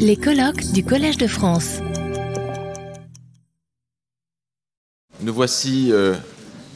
Les 0.00 0.16
colloques 0.16 0.72
du 0.72 0.84
Collège 0.84 1.18
de 1.18 1.28
France. 1.28 1.78
Nous 5.22 5.32
voici 5.32 5.92
euh, 5.92 6.14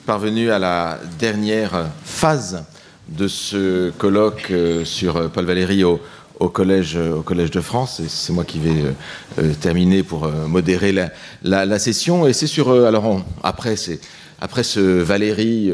parvenus 0.06 0.50
à 0.52 0.60
la 0.60 1.00
dernière 1.18 1.90
phase 2.04 2.62
de 3.08 3.26
ce 3.26 3.90
colloque 3.90 4.52
euh, 4.52 4.84
sur 4.84 5.30
Paul 5.32 5.46
Valéry 5.46 5.82
au, 5.82 6.00
collège, 6.48 6.94
de 6.94 7.60
France. 7.60 8.02
C'est 8.06 8.32
moi 8.32 8.44
qui 8.44 8.60
vais 8.60 8.84
euh, 9.40 9.52
terminer 9.60 10.04
pour 10.04 10.28
modérer 10.28 10.94
la, 11.42 11.78
session. 11.80 12.28
Et 12.28 12.32
c'est 12.32 12.46
sur. 12.46 12.72
après. 13.42 13.74
Après 14.42 14.62
ce 14.62 14.80
Valéry 14.80 15.70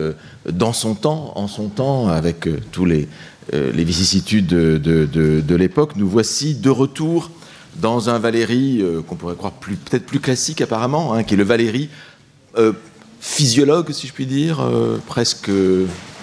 dans 0.50 0.72
son 0.72 0.96
temps, 0.96 1.34
en 1.36 1.46
son 1.46 1.68
temps, 1.68 2.08
avec 2.08 2.48
tous 2.72 2.84
les, 2.84 3.06
les 3.52 3.84
vicissitudes 3.84 4.46
de, 4.46 5.54
l'époque, 5.54 5.96
nous 5.96 6.08
voici 6.08 6.54
de 6.54 6.70
retour 6.70 7.30
dans 7.76 8.10
un 8.10 8.18
Valéry 8.18 8.82
qu'on 9.06 9.16
pourrait 9.16 9.37
croire 9.37 9.52
peut-être 9.52 10.06
plus 10.06 10.20
classique 10.20 10.60
apparemment, 10.60 11.14
hein, 11.14 11.23
qui 11.23 11.34
est 11.34 11.37
le 11.37 11.45
Valéry 11.45 11.88
euh, 12.59 12.73
physiologue, 13.18 13.90
si 13.92 14.06
je 14.06 14.12
puis 14.12 14.27
dire, 14.27 14.60
euh, 14.60 14.98
presque 15.06 15.51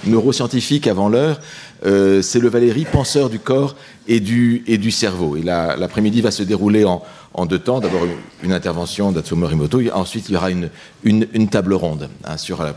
neuroscientifique 0.05 0.87
avant 0.87 1.09
l'heure. 1.09 1.41
Euh, 1.85 2.21
c'est 2.21 2.39
le 2.39 2.47
Valérie, 2.47 2.85
penseur 2.85 3.29
du 3.29 3.39
corps 3.39 3.75
et 4.07 4.19
du, 4.19 4.91
cerveau. 4.91 5.35
Et 5.35 5.41
l'après-midi 5.41 6.21
va 6.21 6.31
se 6.31 6.43
dérouler 6.43 6.85
en, 6.85 7.45
deux 7.45 7.59
temps. 7.59 7.79
D'abord 7.79 8.03
une 8.41 8.53
intervention 8.53 9.11
d'Atsuo 9.11 9.35
Morimoto, 9.35 9.81
ensuite 9.93 10.29
il 10.29 10.33
y 10.33 10.37
aura 10.37 10.49
une, 10.49 10.69
une, 11.03 11.49
table 11.49 11.73
ronde 11.73 12.09
hein, 12.23 12.37
sur 12.37 12.63
la, 12.63 12.73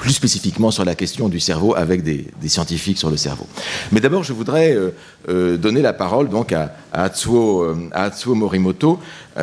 plus, 0.00 0.12
spécifiquement 0.12 0.70
sur 0.70 0.84
la 0.84 0.94
question 0.94 1.28
du 1.28 1.40
cerveau 1.40 1.74
avec 1.76 2.02
des, 2.02 2.26
scientifiques 2.46 2.98
sur 2.98 3.10
le 3.10 3.16
cerveau. 3.16 3.46
Mais 3.92 4.00
d'abord, 4.00 4.24
je 4.24 4.32
voudrais 4.32 4.74
euh, 4.74 4.90
euh, 5.28 5.56
donner 5.56 5.82
la 5.82 5.92
parole 5.92 6.28
donc 6.28 6.52
à, 6.52 6.74
Atsuo, 6.92 7.62
euh, 7.62 8.34
Morimoto, 8.34 8.98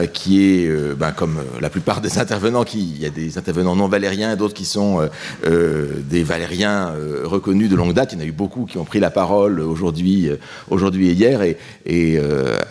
qui 0.06 0.44
est, 0.44 0.70
ben, 0.96 1.12
comme 1.12 1.40
la 1.59 1.70
plupart 1.70 2.02
des 2.02 2.17
intervenants, 2.20 2.64
qui, 2.64 2.80
il 2.80 3.00
y 3.00 3.06
a 3.06 3.09
des 3.09 3.38
intervenants 3.38 3.76
non 3.76 3.88
valériens 3.88 4.34
et 4.34 4.36
d'autres 4.36 4.54
qui 4.54 4.66
sont 4.66 5.08
des 5.44 6.23
valériens 6.23 6.94
reconnus 7.23 7.70
de 7.70 7.76
longue 7.76 7.94
date. 7.94 8.14
Il 8.14 8.20
y 8.20 8.22
en 8.22 8.26
a 8.26 8.28
eu 8.28 8.31
beaucoup 8.31 8.66
qui 8.66 8.78
ont 8.78 8.86
pris 8.86 9.00
la 9.00 9.09
parole 9.09 9.59
aujourd'hui, 9.59 10.30
aujourd'hui 10.70 11.09
et 11.09 11.14
hier, 11.14 11.42
et, 11.42 11.58
et 11.86 12.20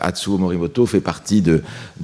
Atsuo 0.00 0.38
Morimoto 0.38 0.86
fait 0.86 1.00
partie 1.00 1.42
de, 1.42 1.62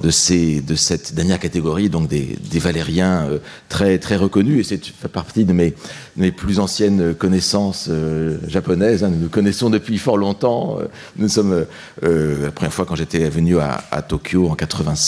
ces, 0.09 0.61
de 0.61 0.75
cette 0.75 1.13
dernière 1.13 1.39
catégorie, 1.39 1.89
donc 1.89 2.07
des, 2.07 2.37
des 2.51 2.59
valériens 2.59 3.27
très, 3.69 3.97
très 3.99 4.15
reconnus, 4.15 4.59
et 4.59 4.63
c'est 4.63 4.85
fait 4.85 5.07
partie 5.07 5.45
de 5.45 5.53
mes, 5.53 5.73
mes 6.17 6.31
plus 6.31 6.59
anciennes 6.59 7.13
connaissances 7.15 7.87
euh, 7.89 8.37
japonaises. 8.47 9.03
Hein. 9.03 9.09
Nous 9.09 9.19
nous 9.23 9.29
connaissons 9.29 9.69
depuis 9.69 9.97
fort 9.97 10.17
longtemps. 10.17 10.77
Euh, 10.79 10.85
nous 11.17 11.29
sommes 11.29 11.65
euh, 12.03 12.45
la 12.45 12.51
première 12.51 12.73
fois 12.73 12.85
quand 12.85 12.95
j'étais 12.95 13.29
venu 13.29 13.59
à, 13.59 14.01
Tokyo 14.07 14.49
en 14.49 14.55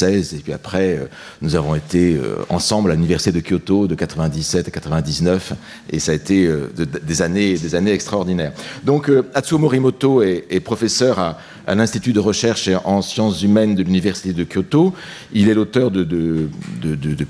96, 0.06 0.34
et 0.34 0.38
puis 0.38 0.54
après, 0.54 1.00
nous 1.42 1.56
avons 1.56 1.76
été 1.76 2.20
ensemble 2.50 2.92
à 2.92 2.96
l'université 2.96 3.32
de 3.32 3.40
Kyoto 3.40 3.88
de 3.88 3.96
97 3.96 4.68
à 4.68 4.72
99, 4.72 5.54
et 5.92 6.00
ça 6.00 6.12
a 6.12 6.16
été 6.16 6.50
des 7.04 7.22
années, 7.22 7.58
des 7.58 7.76
années 7.76 7.94
extraordinaires. 7.94 8.54
Donc, 8.84 9.12
Atsuo 9.34 9.58
Morimoto 9.58 10.22
est, 10.22 10.46
est 10.50 10.60
professeur 10.60 11.20
à 11.20 11.38
à 11.68 11.76
l'Institut 11.76 12.14
de 12.14 12.20
recherche 12.20 12.70
en 12.84 13.02
sciences 13.02 13.42
humaines 13.42 13.76
de 13.76 13.84
l'Université 13.84 14.34
de 14.34 14.44
Kyoto. 14.44 14.94
Il 15.34 15.50
est 15.50 15.54
l'auteur 15.54 15.92
de, 15.92 16.50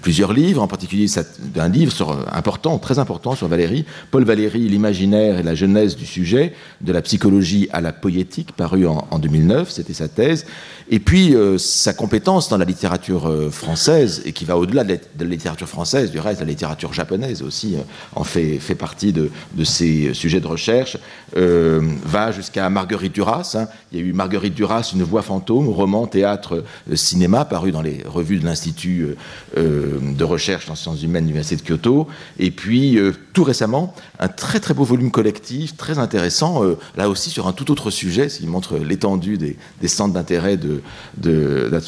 plusieurs 0.01 0.33
livres, 0.33 0.61
en 0.61 0.67
particulier 0.67 1.07
d'un 1.53 1.69
livre 1.69 2.25
important, 2.31 2.77
très 2.77 2.99
important 2.99 3.35
sur 3.35 3.47
Valéry, 3.47 3.85
Paul 4.11 4.23
Valéry, 4.23 4.67
l'imaginaire 4.67 5.39
et 5.39 5.43
la 5.43 5.55
genèse 5.55 5.95
du 5.95 6.05
sujet, 6.05 6.53
de 6.81 6.91
la 6.91 7.01
psychologie 7.01 7.69
à 7.71 7.81
la 7.81 7.93
poétique, 7.93 8.51
paru 8.51 8.85
en, 8.85 9.19
2009, 9.19 9.69
c'était 9.69 9.93
sa 9.93 10.07
thèse. 10.07 10.45
Et 10.89 10.99
puis 10.99 11.33
euh, 11.33 11.57
sa 11.57 11.93
compétence 11.93 12.49
dans 12.49 12.57
la 12.57 12.65
littérature 12.65 13.27
euh, 13.27 13.49
française, 13.49 14.21
et 14.25 14.33
qui 14.33 14.45
va 14.45 14.57
au-delà 14.57 14.83
de, 14.83 14.99
la 15.19 15.25
littérature 15.25 15.67
française, 15.67 16.11
du 16.11 16.19
reste, 16.19 16.41
la 16.41 16.45
littérature 16.45 16.93
japonaise 16.93 17.41
aussi 17.41 17.75
euh, 17.75 17.79
en 18.15 18.23
fait, 18.23 18.59
partie 18.77 19.13
de, 19.13 19.31
ses 19.63 20.13
sujets 20.13 20.39
de 20.39 20.47
recherche, 20.47 20.97
va 21.33 22.31
jusqu'à 22.31 22.69
Marguerite 22.69 23.13
Duras. 23.13 23.55
Hein. 23.55 23.67
Il 23.91 23.99
y 23.99 24.01
a 24.01 24.05
eu 24.05 24.13
Marguerite 24.25 24.55
Duras, 24.55 24.91
Une 24.95 25.03
voix 25.03 25.21
fantôme, 25.21 25.69
roman, 25.69 26.07
théâtre, 26.07 26.63
euh, 26.89 26.95
cinéma, 26.95 27.45
paru 27.45 27.71
dans 27.71 27.83
les 27.83 28.01
revues 28.07 28.39
de 28.39 28.45
l'Institut 28.45 29.01
euh, 29.03 29.15
euh, 29.55 29.99
de 30.01 30.23
recherche 30.23 30.67
en 30.67 30.73
sciences 30.73 31.03
humaines 31.03 31.25
de 31.25 31.27
l'Université 31.27 31.57
de 31.57 31.61
Kyoto. 31.61 32.07
Et 32.39 32.49
puis, 32.49 32.97
tout 33.33 33.43
récemment, 33.43 33.93
un 34.17 34.27
très 34.27 34.59
très 34.59 34.73
beau 34.73 34.83
volume 34.83 35.11
collectif, 35.11 35.77
très 35.77 35.99
intéressant, 35.99 36.63
là 36.97 37.07
aussi 37.07 37.29
sur 37.29 37.47
un 37.47 37.53
tout 37.53 37.71
autre 37.71 37.91
sujet, 37.91 38.29
s'il 38.29 38.47
montre 38.47 38.77
l'étendue 38.77 39.37
des, 39.37 39.87
centres 39.87 40.13
d'intérêt 40.13 40.57
de, 40.57 40.81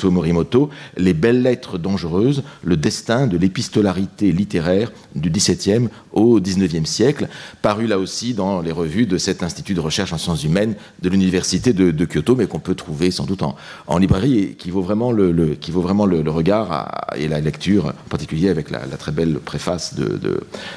Morimoto, 0.03 0.69
Les 0.97 1.13
belles 1.13 1.41
lettres 1.41 1.77
dangereuses, 1.77 2.43
le 2.63 2.77
destin 2.77 3.25
de 3.25 3.37
l'épistolarité 3.37 4.31
littéraire 4.31 4.91
du 5.15 5.29
XVIIe 5.29 5.89
au 6.13 6.39
XIXe 6.39 6.89
siècle, 6.89 7.27
paru 7.61 7.87
là 7.87 7.97
aussi 7.97 8.33
dans 8.33 8.61
les 8.61 8.71
revues 8.71 9.05
de 9.05 9.17
cet 9.17 9.43
Institut 9.43 9.73
de 9.73 9.79
recherche 9.79 10.13
en 10.13 10.17
sciences 10.17 10.43
humaines 10.43 10.75
de 11.01 11.09
l'Université 11.09 11.73
de 11.73 12.05
Kyoto 12.05 12.26
mais 12.35 12.47
qu'on 12.47 12.59
peut 12.59 12.75
trouver 12.75 13.11
sans 13.11 13.25
doute 13.25 13.41
en, 13.43 13.97
librairie 13.97 14.39
et 14.39 14.53
qui 14.53 14.71
vaut 14.71 14.81
vraiment 14.81 15.11
le, 15.11 15.55
qui 15.55 15.71
vaut 15.71 15.81
vraiment 15.81 16.05
le, 16.05 16.29
regard 16.29 17.07
et 17.15 17.27
la 17.27 17.39
lecture, 17.39 17.87
en 17.87 18.09
particulier 18.09 18.49
avec 18.49 18.69
la, 18.69 18.79
très 18.97 19.11
belle 19.11 19.39
préface 19.39 19.95
de, 19.95 20.19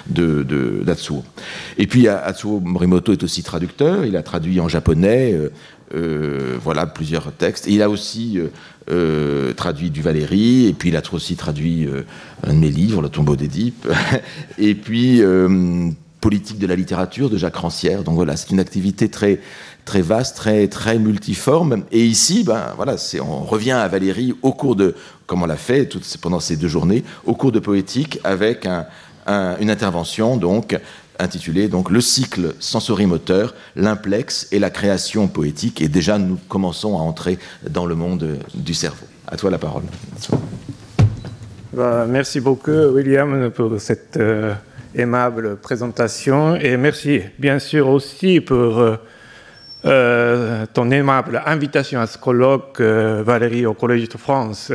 de, 0.08 0.82
d'Atsuo. 0.84 1.24
Et 1.78 1.86
puis 1.86 2.08
Atsuo 2.08 2.60
Morimoto 2.60 3.12
est 3.12 3.22
aussi 3.22 3.42
traducteur, 3.42 4.04
il 4.04 4.16
a 4.16 4.22
traduit 4.22 4.60
en 4.60 4.68
japonais. 4.68 5.32
Euh, 5.32 5.50
euh, 5.92 6.56
voilà 6.62 6.86
plusieurs 6.86 7.32
textes. 7.32 7.66
il 7.66 7.82
a 7.82 7.90
aussi 7.90 8.38
euh, 8.90 9.52
traduit 9.54 9.90
du 9.90 10.02
Valéry, 10.02 10.68
et 10.68 10.72
puis 10.72 10.90
il 10.90 10.96
a 10.96 11.02
aussi 11.12 11.34
traduit 11.34 11.88
un 12.44 12.54
de 12.54 12.58
mes 12.58 12.70
livres, 12.70 13.02
Le 13.02 13.08
tombeau 13.08 13.34
d'Édipe, 13.34 13.88
et 14.58 14.76
puis 14.76 15.20
Politique 16.20 16.58
de 16.58 16.66
la 16.66 16.76
littérature 16.76 17.30
de 17.30 17.38
Jacques 17.38 17.56
Rancière. 17.56 18.04
Donc 18.04 18.14
voilà, 18.14 18.36
c'est 18.36 18.50
une 18.50 18.60
activité 18.60 19.08
très, 19.08 19.40
très 19.90 20.02
vaste, 20.02 20.36
très, 20.36 20.68
très 20.68 21.00
multiforme. 21.00 21.82
Et 21.90 22.06
ici, 22.06 22.44
ben, 22.44 22.74
voilà, 22.76 22.94
on 23.28 23.40
revient 23.40 23.72
à 23.72 23.88
Valérie 23.88 24.36
au 24.42 24.52
cours 24.52 24.76
de, 24.76 24.94
comme 25.26 25.42
on 25.42 25.46
l'a 25.46 25.56
fait 25.56 25.98
pendant 26.20 26.38
ces 26.38 26.56
deux 26.56 26.68
journées, 26.68 27.02
au 27.26 27.34
cours 27.34 27.50
de 27.50 27.58
poétique, 27.58 28.20
avec 28.22 28.68
une 29.26 29.68
intervention 29.68 30.36
donc 30.36 30.78
intitulée 31.18 31.66
donc, 31.66 31.90
Le 31.90 32.00
cycle 32.00 32.54
sensorimoteur, 32.60 33.52
l'implexe 33.74 34.46
et 34.52 34.60
la 34.60 34.70
création 34.70 35.26
poétique. 35.26 35.80
Et 35.80 35.88
déjà, 35.88 36.18
nous 36.18 36.38
commençons 36.48 36.96
à 36.96 37.00
entrer 37.00 37.40
dans 37.68 37.84
le 37.84 37.96
monde 37.96 38.38
du 38.54 38.74
cerveau. 38.74 39.06
À 39.26 39.36
toi 39.36 39.50
la 39.50 39.58
parole. 39.58 39.82
Bah, 41.72 42.06
merci 42.08 42.38
beaucoup, 42.38 42.94
William, 42.94 43.50
pour 43.50 43.80
cette 43.80 44.16
euh, 44.18 44.54
aimable 44.94 45.56
présentation. 45.56 46.54
Et 46.54 46.76
merci, 46.76 47.22
bien 47.40 47.58
sûr, 47.58 47.88
aussi 47.88 48.40
pour. 48.40 48.78
Euh, 48.78 48.96
euh, 49.86 50.66
ton 50.74 50.90
aimable 50.90 51.40
invitation 51.46 52.00
à 52.00 52.06
ce 52.06 52.18
colloque, 52.18 52.80
euh, 52.80 53.22
Valérie, 53.24 53.64
au 53.64 53.72
Collège 53.72 54.10
de 54.10 54.18
France. 54.18 54.72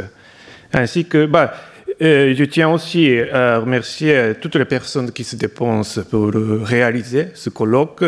Ainsi 0.74 1.06
que, 1.06 1.28
bah, 1.28 1.54
euh, 2.02 2.34
je 2.36 2.44
tiens 2.46 2.70
aussi 2.70 3.20
à 3.32 3.60
remercier 3.60 4.34
toutes 4.42 4.56
les 4.56 4.66
personnes 4.66 5.12
qui 5.12 5.24
se 5.24 5.36
dépensent 5.36 6.02
pour 6.10 6.32
réaliser 6.64 7.28
ce 7.36 7.52
colloque, 7.52 8.04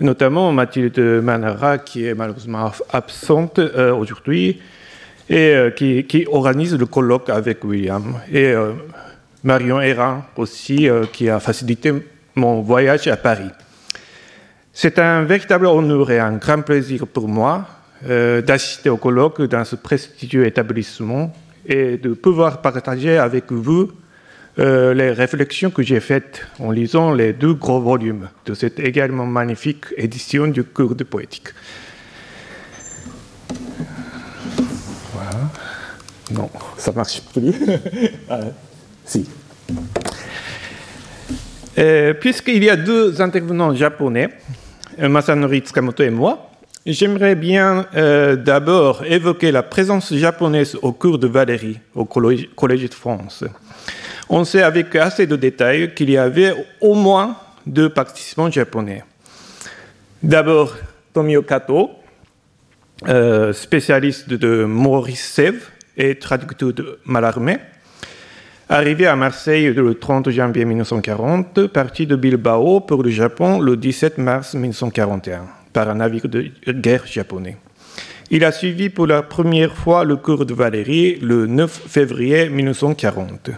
notamment 0.00 0.50
Mathilde 0.52 0.98
Manara, 1.22 1.78
qui 1.78 2.06
est 2.06 2.14
malheureusement 2.14 2.72
absente 2.92 3.60
aujourd'hui, 3.60 4.60
et 5.30 5.54
qui, 5.76 6.26
organise 6.30 6.76
le 6.76 6.86
colloque 6.86 7.30
avec 7.30 7.62
William, 7.64 8.16
et 8.30 8.52
Marion 9.44 9.80
Hérin 9.80 10.24
aussi, 10.36 10.88
qui 11.12 11.30
a 11.30 11.38
facilité 11.38 11.94
mon 12.34 12.60
voyage 12.62 13.06
à 13.06 13.16
Paris. 13.16 13.50
C'est 14.74 14.98
un 14.98 15.24
véritable 15.24 15.66
honneur 15.66 16.10
et 16.10 16.18
un 16.18 16.32
grand 16.32 16.62
plaisir 16.62 17.06
pour 17.06 17.28
moi 17.28 17.66
euh, 18.08 18.40
d'assister 18.40 18.88
au 18.88 18.96
colloque 18.96 19.42
dans 19.42 19.64
ce 19.66 19.76
prestigieux 19.76 20.46
établissement 20.46 21.30
et 21.66 21.98
de 21.98 22.14
pouvoir 22.14 22.62
partager 22.62 23.18
avec 23.18 23.52
vous 23.52 23.92
euh, 24.58 24.94
les 24.94 25.12
réflexions 25.12 25.70
que 25.70 25.82
j'ai 25.82 26.00
faites 26.00 26.46
en 26.58 26.70
lisant 26.70 27.12
les 27.12 27.34
deux 27.34 27.52
gros 27.52 27.80
volumes 27.82 28.30
de 28.46 28.54
cette 28.54 28.80
également 28.80 29.26
magnifique 29.26 29.84
édition 29.98 30.46
du 30.46 30.64
cours 30.64 30.94
de 30.94 31.04
poétique. 31.04 31.48
Voilà. 35.12 35.50
Non, 36.30 36.50
ça 36.78 36.92
marche 36.92 37.20
plus. 37.32 37.54
ah, 38.30 38.40
si. 39.04 39.28
Euh, 41.78 42.14
puisqu'il 42.14 42.64
y 42.64 42.70
a 42.70 42.76
deux 42.76 43.20
intervenants 43.20 43.74
japonais, 43.74 44.28
Masanori 44.98 45.60
Tsukamoto 45.60 46.02
et 46.02 46.10
moi. 46.10 46.50
J'aimerais 46.84 47.34
bien 47.34 47.86
euh, 47.94 48.34
d'abord 48.34 49.04
évoquer 49.04 49.52
la 49.52 49.62
présence 49.62 50.12
japonaise 50.12 50.76
au 50.82 50.92
cours 50.92 51.18
de 51.18 51.28
Valérie 51.28 51.78
au 51.94 52.04
Collège, 52.04 52.48
de 52.88 52.94
France. 52.94 53.44
On 54.28 54.44
sait 54.44 54.62
avec 54.62 54.96
assez 54.96 55.26
de 55.26 55.36
détails 55.36 55.94
qu'il 55.94 56.10
y 56.10 56.16
avait 56.16 56.52
au 56.80 56.94
moins 56.94 57.36
deux 57.66 57.88
participants 57.88 58.50
japonais. 58.50 59.04
D'abord, 60.22 60.74
Tomio 61.12 61.42
Kato, 61.42 61.90
spécialiste 63.52 64.30
de 64.30 64.64
Maurice 64.64 65.24
Sèvres 65.24 65.66
et 65.96 66.16
traducteur 66.16 66.72
de 66.72 66.98
Mallarmé. 67.04 67.58
Arrivé 68.68 69.06
à 69.06 69.16
Marseille 69.16 69.72
le 69.74 69.94
30 69.94 70.30
janvier 70.30 70.64
1940, 70.64 71.66
parti 71.66 72.06
de 72.06 72.14
Bilbao 72.14 72.80
pour 72.80 73.02
le 73.02 73.10
Japon 73.10 73.58
le 73.60 73.76
17 73.76 74.18
mars 74.18 74.54
1941 74.54 75.46
par 75.72 75.88
un 75.88 75.96
navire 75.96 76.28
de 76.28 76.52
guerre 76.68 77.06
japonais. 77.06 77.56
Il 78.30 78.44
a 78.44 78.52
suivi 78.52 78.88
pour 78.88 79.06
la 79.06 79.22
première 79.22 79.74
fois 79.74 80.04
le 80.04 80.16
cours 80.16 80.46
de 80.46 80.54
Valérie 80.54 81.18
le 81.20 81.46
9 81.46 81.82
février 81.88 82.48
1940. 82.48 83.50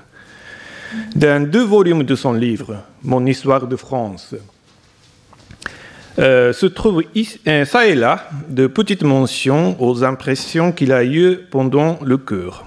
Dans 1.14 1.48
deux 1.48 1.64
volumes 1.64 2.04
de 2.04 2.14
son 2.14 2.32
livre, 2.32 2.82
Mon 3.02 3.26
histoire 3.26 3.66
de 3.66 3.76
France, 3.76 4.34
euh, 6.18 6.52
se 6.52 6.66
trouvent 6.66 7.02
euh, 7.46 7.64
ça 7.64 7.86
et 7.86 7.94
là 7.94 8.28
de 8.48 8.68
petites 8.68 9.02
mentions 9.02 9.76
aux 9.80 10.02
impressions 10.02 10.72
qu'il 10.72 10.92
a 10.92 11.04
eues 11.04 11.38
pendant 11.50 11.98
le 12.02 12.16
cours. 12.16 12.64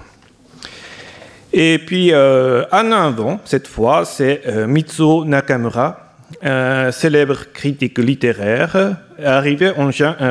Et 1.52 1.78
puis, 1.78 2.12
euh, 2.12 2.64
un 2.72 2.92
avant, 2.92 3.40
cette 3.44 3.66
fois, 3.66 4.04
c'est 4.04 4.42
Mitsuo 4.66 5.24
Nakamura, 5.24 6.14
un 6.42 6.92
célèbre 6.92 7.52
critique 7.52 7.98
littéraire, 7.98 8.96
arrivé 9.24 9.70
en, 9.70 9.90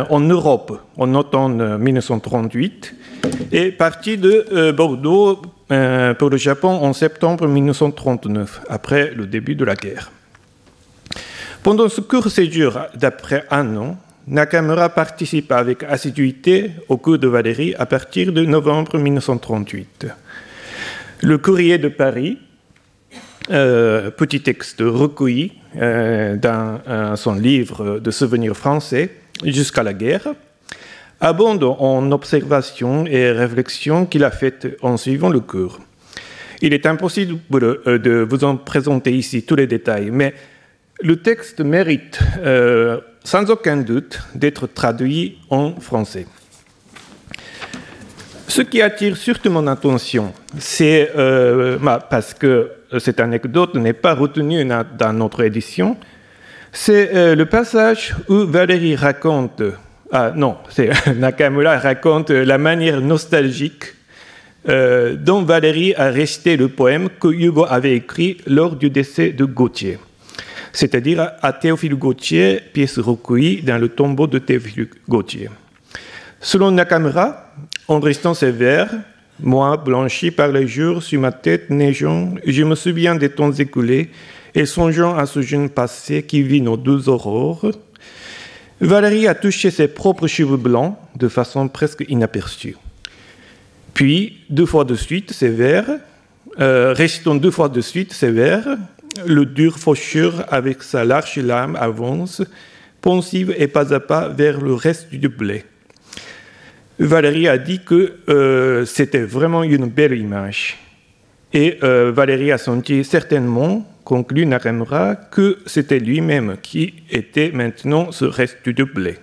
en 0.09 0.19
Europe 0.19 0.79
en 0.97 1.15
automne 1.15 1.77
1938 1.77 2.95
et 3.51 3.71
parti 3.71 4.17
de 4.17 4.71
Bordeaux 4.71 5.41
pour 6.19 6.29
le 6.29 6.37
Japon 6.37 6.69
en 6.69 6.93
septembre 6.93 7.47
1939, 7.47 8.61
après 8.69 9.11
le 9.15 9.25
début 9.25 9.55
de 9.55 9.65
la 9.65 9.75
guerre. 9.75 10.11
Pendant 11.67 11.89
ce 11.89 11.99
court 11.99 12.29
séjour 12.29 12.79
d'après 12.95 13.45
un 13.51 13.75
an, 13.75 13.97
Nakamura 14.25 14.87
participe 14.87 15.51
avec 15.51 15.83
assiduité 15.83 16.71
au 16.87 16.95
cours 16.95 17.17
de 17.17 17.27
Valérie 17.27 17.75
à 17.75 17.85
partir 17.85 18.31
de 18.31 18.45
novembre 18.45 18.97
1938. 18.97 20.07
Le 21.23 21.39
courrier 21.39 21.79
de 21.79 21.87
Paris, 21.87 22.37
euh, 23.49 24.11
petit 24.11 24.41
texte 24.41 24.81
recueilli 24.81 25.53
euh, 25.75 26.35
dans 26.35 26.79
euh, 26.87 27.15
son 27.15 27.33
livre 27.33 27.97
de 27.97 28.11
souvenirs 28.11 28.55
français 28.55 29.09
jusqu'à 29.43 29.81
la 29.81 29.93
guerre, 29.93 30.35
abonde 31.19 31.63
en 31.63 32.11
observations 32.11 33.07
et 33.07 33.31
réflexions 33.31 34.05
qu'il 34.05 34.23
a 34.23 34.29
faites 34.29 34.77
en 34.83 34.95
suivant 34.95 35.29
le 35.29 35.39
cours. 35.39 35.79
Il 36.61 36.73
est 36.73 36.85
impossible 36.85 37.39
de 37.49 38.27
vous 38.29 38.43
en 38.43 38.55
présenter 38.55 39.11
ici 39.11 39.41
tous 39.41 39.55
les 39.55 39.65
détails, 39.65 40.11
mais 40.11 40.35
le 41.01 41.15
texte 41.15 41.61
mérite 41.61 42.19
sans 43.23 43.49
aucun 43.49 43.77
doute 43.77 44.19
d'être 44.35 44.67
traduit 44.67 45.39
en 45.49 45.79
français. 45.79 46.27
Ce 48.47 48.61
qui 48.61 48.81
attire 48.81 49.17
surtout 49.17 49.49
mon 49.49 49.67
attention, 49.67 50.33
c'est 50.57 51.11
euh, 51.17 51.77
parce 52.09 52.33
que 52.33 52.71
cette 52.99 53.19
anecdote 53.19 53.75
n'est 53.75 53.93
pas 53.93 54.13
retenue 54.13 54.65
dans 54.65 55.13
notre 55.13 55.43
édition, 55.43 55.97
c'est 56.71 57.11
euh, 57.13 57.35
le 57.35 57.45
passage 57.45 58.15
où 58.29 58.45
Valérie 58.45 58.95
raconte, 58.95 59.61
ah 60.11 60.31
non, 60.35 60.57
c'est 60.69 60.89
Nakamura 61.15 61.77
raconte 61.77 62.29
la 62.29 62.57
manière 62.57 63.01
nostalgique 63.01 63.93
dont 64.65 65.43
Valérie 65.43 65.93
a 65.95 66.09
resté 66.09 66.57
le 66.57 66.67
poème 66.67 67.07
que 67.21 67.29
Hugo 67.29 67.65
avait 67.69 67.95
écrit 67.95 68.37
lors 68.47 68.75
du 68.75 68.89
décès 68.89 69.29
de 69.29 69.45
Gauthier 69.45 69.97
c'est-à-dire 70.77 71.31
à 71.41 71.53
Théophile 71.53 71.95
Gautier, 71.95 72.59
pièce 72.71 72.99
recueillie 72.99 73.63
dans 73.63 73.79
le 73.79 73.89
tombeau 73.89 74.27
de 74.27 74.37
Théophile 74.37 74.87
Gautier. 75.09 75.49
Selon 76.47 76.71
Nakamura, 76.71 77.51
en 77.89 77.99
restant 77.99 78.33
sévère, 78.33 78.89
moi, 79.37 79.75
blanchi 79.75 80.31
par 80.31 80.47
les 80.47 80.65
jours 80.65 81.03
sur 81.03 81.19
ma 81.19 81.33
tête 81.33 81.69
neigeant, 81.69 82.35
je 82.45 82.63
me 82.63 82.73
souviens 82.73 83.15
des 83.15 83.27
temps 83.27 83.51
écoulés 83.51 84.11
et 84.55 84.65
songeant 84.65 85.17
à 85.17 85.25
ce 85.25 85.41
jeune 85.41 85.69
passé 85.69 86.23
qui 86.23 86.43
vit 86.43 86.61
nos 86.61 86.77
deux 86.77 87.09
aurores, 87.09 87.73
Valérie 88.79 89.27
a 89.27 89.35
touché 89.35 89.71
ses 89.71 89.89
propres 89.89 90.27
cheveux 90.27 90.55
blancs 90.55 90.95
de 91.17 91.27
façon 91.27 91.67
presque 91.67 92.05
inaperçue. 92.07 92.77
Puis, 93.93 94.37
deux 94.49 94.65
fois 94.65 94.85
de 94.85 94.95
suite, 94.95 95.33
sévère, 95.33 95.99
euh, 96.61 96.93
restant 96.93 97.35
deux 97.35 97.51
fois 97.51 97.67
de 97.67 97.81
suite 97.81 98.13
sévère, 98.13 98.77
le 99.25 99.45
dur 99.45 99.77
faucheur, 99.77 100.45
avec 100.47 100.81
sa 100.81 101.03
large 101.03 101.35
lame, 101.39 101.75
avance, 101.75 102.41
pensive 103.01 103.53
et 103.57 103.67
pas 103.67 103.93
à 103.93 103.99
pas 103.99 104.29
vers 104.29 104.61
le 104.61 104.75
reste 104.75 105.13
du 105.13 105.27
blé. 105.27 105.65
Valérie 106.99 107.47
a 107.47 107.57
dit 107.57 107.79
que 107.79 108.15
euh, 108.27 108.85
c'était 108.85 109.21
vraiment 109.21 109.63
une 109.63 109.87
belle 109.87 110.17
image. 110.17 110.77
Et 111.53 111.77
euh, 111.83 112.11
Valérie 112.11 112.51
a 112.51 112.57
senti 112.57 113.03
certainement, 113.03 113.85
conclut 114.03 114.45
Nakamura, 114.45 115.15
que 115.15 115.59
c'était 115.65 115.99
lui-même 115.99 116.57
qui 116.61 116.95
était 117.11 117.51
maintenant 117.53 118.11
ce 118.11 118.25
reste 118.25 118.67
du 118.67 118.85
blé. 118.85 119.17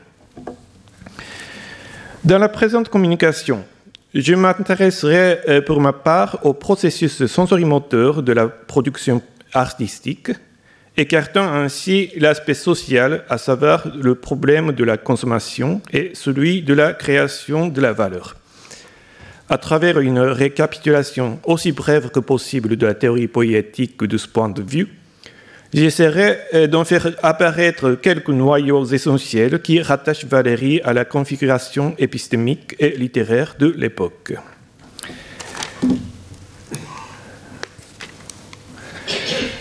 Dans 2.25 2.39
la 2.39 2.49
présente 2.49 2.89
communication, 2.89 3.65
je 4.15 4.35
m'intéresserai 4.35 5.41
euh, 5.49 5.61
pour 5.61 5.81
ma 5.81 5.93
part 5.93 6.39
au 6.45 6.55
processus 6.55 7.27
sensorimoteur 7.27 8.23
de 8.23 8.33
la 8.33 8.47
production 8.49 9.21
artistique, 9.53 10.31
écartant 10.97 11.53
ainsi 11.53 12.11
l'aspect 12.17 12.55
social, 12.55 13.25
à 13.29 13.39
savoir 13.39 13.85
le 13.97 14.15
problème 14.15 14.73
de 14.73 14.85
la 14.85 14.97
consommation 14.97 15.81
et 15.93 16.13
celui 16.15 16.63
de 16.63 16.75
la 16.75 16.93
création 16.93 17.69
de 17.69 17.81
la 17.81 17.93
valeur. 17.93 18.37
À 19.49 19.59
travers 19.59 20.01
une 20.01 20.21
récapitulation 20.21 21.39
aussi 21.45 21.73
brève 21.73 22.11
que 22.11 22.21
possible 22.21 22.77
de 22.77 22.87
la 22.87 22.95
théorie 22.95 23.29
poétique 23.29 24.03
de 24.03 24.17
ce 24.17 24.29
point 24.29 24.49
de 24.49 24.63
vue, 24.63 24.89
j'essaierai 25.75 26.39
euh, 26.55 26.67
d'en 26.67 26.85
faire 26.85 27.09
apparaître 27.23 27.93
quelques 27.93 28.31
noyaux 28.31 28.87
essentiels 28.87 29.61
qui 29.61 29.83
rattachent 29.83 30.25
Valérie 30.25 30.81
à 30.83 30.93
la 30.93 31.05
configuration 31.05 31.95
épistémique 31.99 32.75
et 32.79 32.91
littéraire 32.91 33.57
de 33.59 33.67
l'époque. 33.77 34.35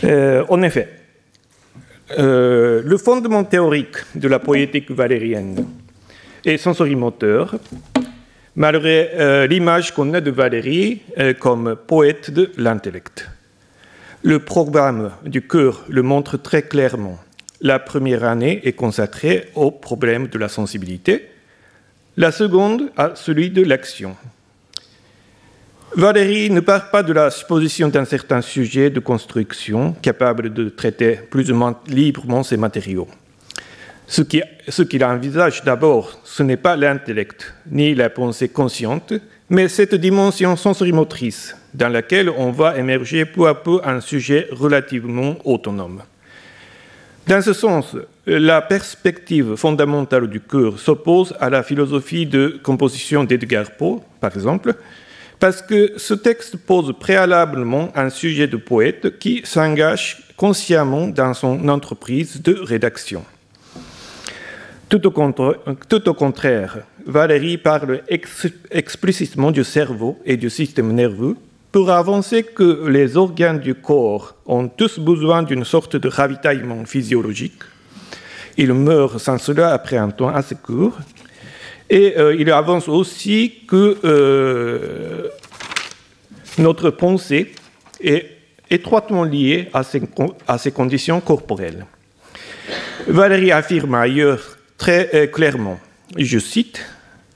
Euh, 0.06 0.44
en 0.50 0.62
effet, 0.62 1.03
euh, 2.18 2.82
le 2.84 2.98
fondement 2.98 3.44
théorique 3.44 3.98
de 4.16 4.28
la 4.28 4.40
poétique 4.40 4.92
valérienne 4.92 5.66
est 6.46 6.58
sensorimoteur, 6.58 7.56
malgré 8.56 9.12
euh, 9.14 9.48
l'image 9.48 9.94
qu'on 9.94 10.14
a 10.14 10.22
de 10.22 10.32
Valérie 10.32 11.02
comme 11.40 11.76
poète 11.88 12.32
de 12.32 12.52
l'intellect. 12.58 13.30
Le 14.24 14.40
programme 14.40 15.12
du 15.26 15.42
cœur 15.42 15.84
le 15.90 16.02
montre 16.02 16.38
très 16.38 16.64
clairement. 16.64 17.20
La 17.62 17.80
première 17.80 18.24
année 18.24 18.62
est 18.64 18.74
consacrée 18.74 19.50
au 19.56 19.72
problème 19.72 20.28
de 20.28 20.38
la 20.38 20.50
sensibilité, 20.50 21.30
la 22.18 22.32
seconde 22.32 22.92
à 22.96 23.16
celui 23.16 23.50
de 23.50 23.64
l'action. 23.64 24.16
Valérie 25.96 26.50
ne 26.50 26.60
part 26.60 26.90
pas 26.90 27.04
de 27.04 27.14
la 27.14 27.30
supposition 27.30 27.88
d'un 27.88 28.06
certain 28.06 28.42
sujet 28.42 28.90
de 28.90 29.00
construction 29.00 29.94
capable 30.02 30.52
de 30.52 30.70
traiter 30.70 31.20
plus 31.30 31.52
ou 31.52 31.56
moins 31.56 31.80
librement 31.88 32.42
ces 32.42 32.58
matériaux. 32.58 33.08
Ce 34.08 34.24
qu'il 34.24 35.06
envisage 35.06 35.64
d'abord, 35.64 36.20
ce 36.24 36.42
n'est 36.42 36.58
pas 36.58 36.76
l'intellect 36.76 37.54
ni 37.70 37.94
la 37.94 38.10
pensée 38.10 38.50
consciente, 38.50 39.14
mais 39.52 39.68
cette 39.68 39.94
dimension 39.94 40.56
sensorimotrice 40.56 41.56
dans 41.76 41.90
laquelle 41.90 42.32
on 42.32 42.50
va 42.50 42.76
émerger 42.76 43.26
peu 43.26 43.48
à 43.48 43.54
peu 43.54 43.80
un 43.84 44.02
sujet 44.02 44.48
relativement 44.52 45.36
autonome. 45.46 46.02
Dans 47.28 47.42
ce 47.44 47.54
sens, 47.54 47.96
la 48.26 48.64
perspective 48.64 49.56
fondamentale 49.56 50.28
du 50.28 50.40
cœur 50.40 50.80
s'oppose 50.80 51.36
à 51.40 51.52
la 51.52 51.62
philosophie 51.62 52.26
de 52.26 52.60
composition 52.64 53.24
d'Edgar 53.24 53.72
Poe, 53.78 54.02
par 54.20 54.36
exemple, 54.36 54.74
parce 55.44 55.62
que 55.62 55.92
ce 55.98 56.14
texte 56.14 56.56
pose 56.56 56.94
préalablement 56.98 57.92
un 57.96 58.10
sujet 58.10 58.48
de 58.48 58.56
poète 58.56 59.20
qui 59.20 59.42
s'engage 59.44 60.24
consciemment 60.38 61.10
dans 61.10 61.34
son 61.34 61.68
entreprise 61.68 62.42
de 62.42 62.54
rédaction. 62.54 63.26
Tout 64.88 65.06
au, 65.06 66.14
contraire, 66.14 66.78
Valérie 67.06 67.58
parle 67.58 68.04
explicitement 68.72 69.52
du 69.52 69.66
cerveau 69.66 70.18
et 70.24 70.38
du 70.38 70.50
système 70.50 70.94
nerveux 70.94 71.36
pour 71.74 71.92
avancer 71.92 72.44
que 72.44 72.88
les 72.88 73.18
organes 73.18 73.60
du 73.60 73.76
corps 73.76 74.36
ont 74.46 74.70
tous 74.70 74.98
besoin 74.98 75.44
d'une 75.44 75.66
sorte 75.66 75.98
de 75.98 76.08
ravitaillement 76.08 76.86
physiologique. 76.86 77.64
Ils 78.56 78.74
meurent 78.74 79.20
sans 79.20 79.40
cela 79.40 79.74
après 79.74 79.98
un 79.98 80.10
temps 80.10 80.34
assez 80.34 80.56
court 80.56 81.00
et 81.90 82.14
euh, 82.18 82.36
il 82.38 82.50
avance 82.52 82.88
aussi 82.88 83.62
que 83.68 83.98
euh, 84.04 85.28
notre 86.58 86.90
pensée 86.90 87.54
est 88.02 88.30
étroitement 88.70 89.24
liée 89.24 89.70
à 89.74 89.84
ces, 89.84 90.72
conditions 90.72 91.22
corporelles. 91.22 91.86
Valérie 93.08 93.52
affirme 93.52 93.96
ailleurs 93.96 94.58
très 94.78 95.10
euh, 95.14 95.28
clairement, 95.28 95.80
je 96.18 96.40
cite, 96.40 96.84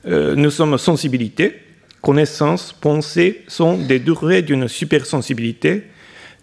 nous 0.04 0.50
sommes 0.50 0.78
sensibilité, 0.78 1.60
connaissance, 2.00 2.72
pensée 2.72 3.42
sont 3.46 3.76
des 3.76 3.98
durées 3.98 4.40
d'une 4.40 4.68
supersensibilité, 4.68 5.82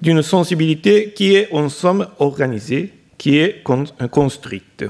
d'une 0.01 0.21
sensibilité 0.21 1.13
qui 1.15 1.35
est 1.35 1.47
en 1.51 1.69
somme 1.69 2.07
organisée, 2.19 2.93
qui 3.17 3.39
est 3.39 3.63
construite. 4.11 4.85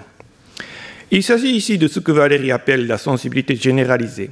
Il 1.11 1.21
s'agit 1.23 1.55
ici 1.55 1.77
de 1.77 1.87
ce 1.87 1.99
que 1.99 2.11
Valérie 2.11 2.51
appelle 2.51 2.87
la 2.87 2.97
sensibilité 2.97 3.55
généralisée, 3.55 4.31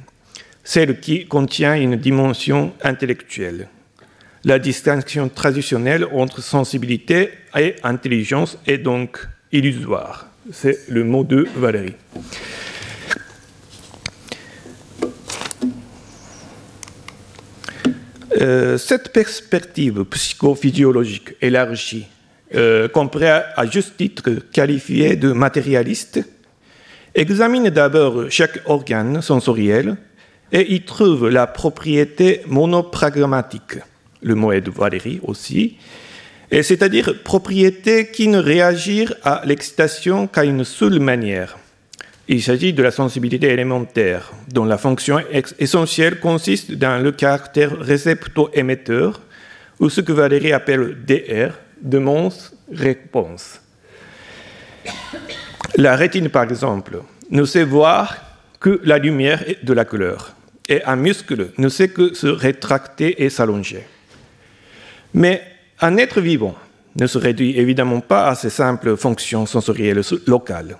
celle 0.64 0.98
qui 0.98 1.26
contient 1.26 1.76
une 1.76 1.96
dimension 1.96 2.72
intellectuelle. 2.82 3.68
La 4.44 4.58
distinction 4.58 5.28
traditionnelle 5.28 6.04
entre 6.12 6.42
sensibilité 6.42 7.30
et 7.56 7.76
intelligence 7.84 8.58
est 8.66 8.78
donc 8.78 9.24
illusoire. 9.52 10.26
C'est 10.52 10.88
le 10.88 11.04
mot 11.04 11.22
de 11.22 11.46
Valérie. 11.56 11.94
Euh, 18.40 18.76
cette 18.78 19.12
perspective 19.12 20.04
psychophysiologique 20.04 21.36
élargie, 21.40 22.06
euh, 22.54 22.88
à 23.56 23.66
juste 23.66 23.96
titre 23.96 24.30
qualifier 24.52 25.14
de 25.14 25.32
matérialiste, 25.32 26.20
examine 27.14 27.70
d'abord 27.70 28.30
chaque 28.30 28.60
organe 28.66 29.22
sensoriel 29.22 29.96
et 30.52 30.74
y 30.74 30.82
trouve 30.82 31.28
la 31.28 31.46
propriété 31.46 32.42
monopragmatique, 32.46 33.78
le 34.22 34.34
mot 34.34 34.52
est 34.52 34.60
de 34.60 34.70
Valérie 34.70 35.20
aussi, 35.22 35.76
c'est-à-dire 36.50 37.22
propriété 37.22 38.10
qui 38.10 38.28
ne 38.28 38.38
réagit 38.38 39.06
à 39.22 39.42
l'excitation 39.44 40.26
qu'à 40.26 40.44
une 40.44 40.64
seule 40.64 41.00
manière. 41.00 41.58
Il 42.28 42.42
s'agit 42.42 42.72
de 42.72 42.82
la 42.82 42.90
sensibilité 42.90 43.48
élémentaire, 43.48 44.32
dont 44.48 44.64
la 44.64 44.78
fonction 44.78 45.20
essentielle 45.58 46.20
consiste 46.20 46.72
dans 46.72 47.02
le 47.02 47.12
caractère 47.12 47.78
récepto-émetteur, 47.78 49.20
ou 49.80 49.90
ce 49.90 50.00
que 50.00 50.12
Valérie 50.12 50.52
appelle 50.52 50.96
DR, 51.04 51.52
demande-réponse. 51.82 53.60
La 55.76 55.96
rétine, 55.96 56.28
par 56.28 56.44
exemple, 56.44 57.02
ne 57.30 57.44
sait 57.44 57.64
voir 57.64 58.16
que 58.60 58.80
la 58.84 58.98
lumière 58.98 59.48
et 59.48 59.58
de 59.62 59.72
la 59.72 59.84
couleur, 59.84 60.34
et 60.68 60.82
un 60.84 60.96
muscle 60.96 61.50
ne 61.58 61.68
sait 61.68 61.88
que 61.88 62.14
se 62.14 62.26
rétracter 62.26 63.24
et 63.24 63.30
s'allonger. 63.30 63.84
Mais 65.12 65.42
un 65.80 65.96
être 65.96 66.20
vivant 66.20 66.54
ne 66.96 67.06
se 67.06 67.18
réduit 67.18 67.58
évidemment 67.58 68.00
pas 68.00 68.28
à 68.28 68.34
ces 68.34 68.50
simples 68.50 68.96
fonctions 68.96 69.46
sensorielles 69.46 70.02
locales. 70.26 70.76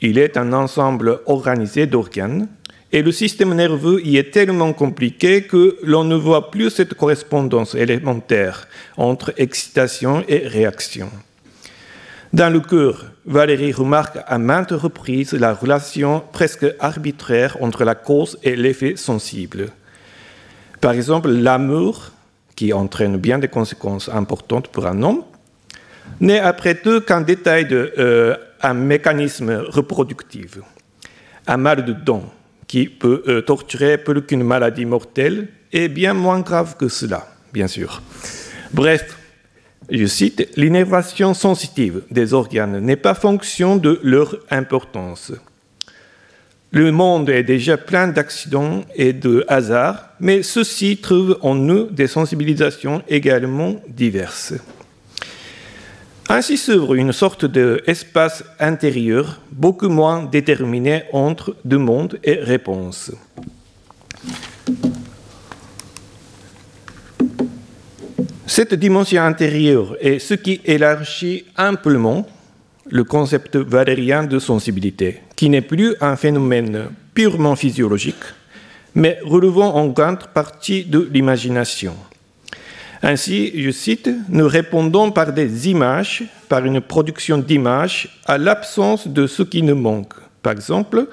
Il 0.00 0.18
est 0.18 0.36
un 0.36 0.52
ensemble 0.52 1.20
organisé 1.26 1.86
d'organes, 1.86 2.48
et 2.92 3.02
le 3.02 3.12
système 3.12 3.54
nerveux 3.54 4.04
y 4.04 4.16
est 4.16 4.32
tellement 4.32 4.72
compliqué 4.72 5.42
que 5.42 5.78
l'on 5.82 6.02
ne 6.02 6.16
voit 6.16 6.50
plus 6.50 6.70
cette 6.70 6.94
correspondance 6.94 7.74
élémentaire 7.74 8.66
entre 8.96 9.32
excitation 9.36 10.24
et 10.26 10.48
réaction. 10.48 11.08
Dans 12.32 12.52
le 12.52 12.60
cœur, 12.60 13.06
Valérie 13.30 13.70
remarque 13.70 14.18
à 14.26 14.38
maintes 14.38 14.72
reprises 14.72 15.34
la 15.34 15.54
relation 15.54 16.20
presque 16.32 16.66
arbitraire 16.80 17.56
entre 17.60 17.84
la 17.84 17.94
cause 17.94 18.36
et 18.42 18.56
l'effet 18.56 18.96
sensible. 18.96 19.68
Par 20.80 20.90
exemple, 20.90 21.28
l'amour, 21.30 22.10
qui 22.56 22.72
entraîne 22.72 23.18
bien 23.18 23.38
des 23.38 23.46
conséquences 23.46 24.08
importantes 24.08 24.66
pour 24.66 24.84
un 24.84 25.00
homme, 25.04 25.22
n'est 26.18 26.40
après 26.40 26.74
tout 26.74 27.02
qu'un 27.02 27.20
détail 27.20 27.66
de 27.66 27.92
euh, 27.98 28.36
un 28.62 28.74
mécanisme 28.74 29.62
reproductif, 29.68 30.58
un 31.46 31.56
mal 31.56 31.84
de 31.84 31.92
dents 31.92 32.34
qui 32.66 32.88
peut 32.88 33.22
euh, 33.28 33.42
torturer 33.42 33.96
plus 33.96 34.22
qu'une 34.22 34.42
maladie 34.42 34.86
mortelle 34.86 35.46
est 35.72 35.86
bien 35.86 36.14
moins 36.14 36.40
grave 36.40 36.76
que 36.76 36.88
cela, 36.88 37.28
bien 37.52 37.68
sûr. 37.68 38.02
Bref, 38.72 39.19
je 39.90 40.06
cite, 40.06 40.48
l'innervation 40.56 41.34
sensitive 41.34 42.02
des 42.10 42.34
organes 42.34 42.78
n'est 42.80 42.96
pas 42.96 43.14
fonction 43.14 43.76
de 43.76 44.00
leur 44.02 44.36
importance. 44.50 45.32
Le 46.72 46.92
monde 46.92 47.28
est 47.30 47.42
déjà 47.42 47.76
plein 47.76 48.06
d'accidents 48.06 48.84
et 48.94 49.12
de 49.12 49.44
hasards, 49.48 50.10
mais 50.20 50.44
ceux-ci 50.44 50.98
trouvent 50.98 51.36
en 51.40 51.56
nous 51.56 51.86
des 51.86 52.06
sensibilisations 52.06 53.02
également 53.08 53.76
diverses. 53.88 54.54
Ainsi 56.28 56.56
s'ouvre 56.56 56.94
une 56.94 57.12
sorte 57.12 57.44
d'espace 57.44 58.44
intérieur 58.60 59.40
beaucoup 59.50 59.88
moins 59.88 60.22
déterminé 60.22 61.02
entre 61.12 61.56
demande 61.64 62.20
et 62.22 62.34
réponse. 62.34 63.10
Cette 68.50 68.74
dimension 68.74 69.22
intérieure 69.22 69.96
est 70.00 70.18
ce 70.18 70.34
qui 70.34 70.60
élargit 70.64 71.44
amplement 71.56 72.26
le 72.90 73.04
concept 73.04 73.54
valérien 73.54 74.24
de 74.24 74.40
sensibilité, 74.40 75.20
qui 75.36 75.48
n'est 75.48 75.60
plus 75.60 75.94
un 76.00 76.16
phénomène 76.16 76.86
purement 77.14 77.54
physiologique, 77.54 78.24
mais 78.96 79.20
relevant 79.22 79.76
en 79.76 79.86
grande 79.86 80.26
partie 80.34 80.84
de 80.84 81.08
l'imagination. 81.12 81.94
Ainsi, 83.04 83.52
je 83.54 83.70
cite, 83.70 84.10
nous 84.28 84.48
répondons 84.48 85.12
par 85.12 85.32
des 85.32 85.68
images, 85.68 86.24
par 86.48 86.64
une 86.64 86.80
production 86.80 87.38
d'images, 87.38 88.20
à 88.26 88.36
l'absence 88.36 89.06
de 89.06 89.28
ce 89.28 89.44
qui 89.44 89.62
nous 89.62 89.76
manque. 89.76 90.14
Par 90.42 90.54
exemple, 90.54 91.06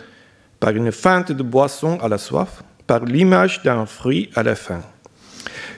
par 0.59 0.71
une 0.71 0.91
feinte 0.91 1.31
de 1.31 1.43
boisson 1.43 1.99
à 2.01 2.07
la 2.07 2.17
soif, 2.17 2.63
par 2.87 3.05
l'image 3.05 3.61
d'un 3.61 3.85
fruit 3.85 4.31
à 4.33 4.41
la 4.41 4.55
faim. 4.55 4.81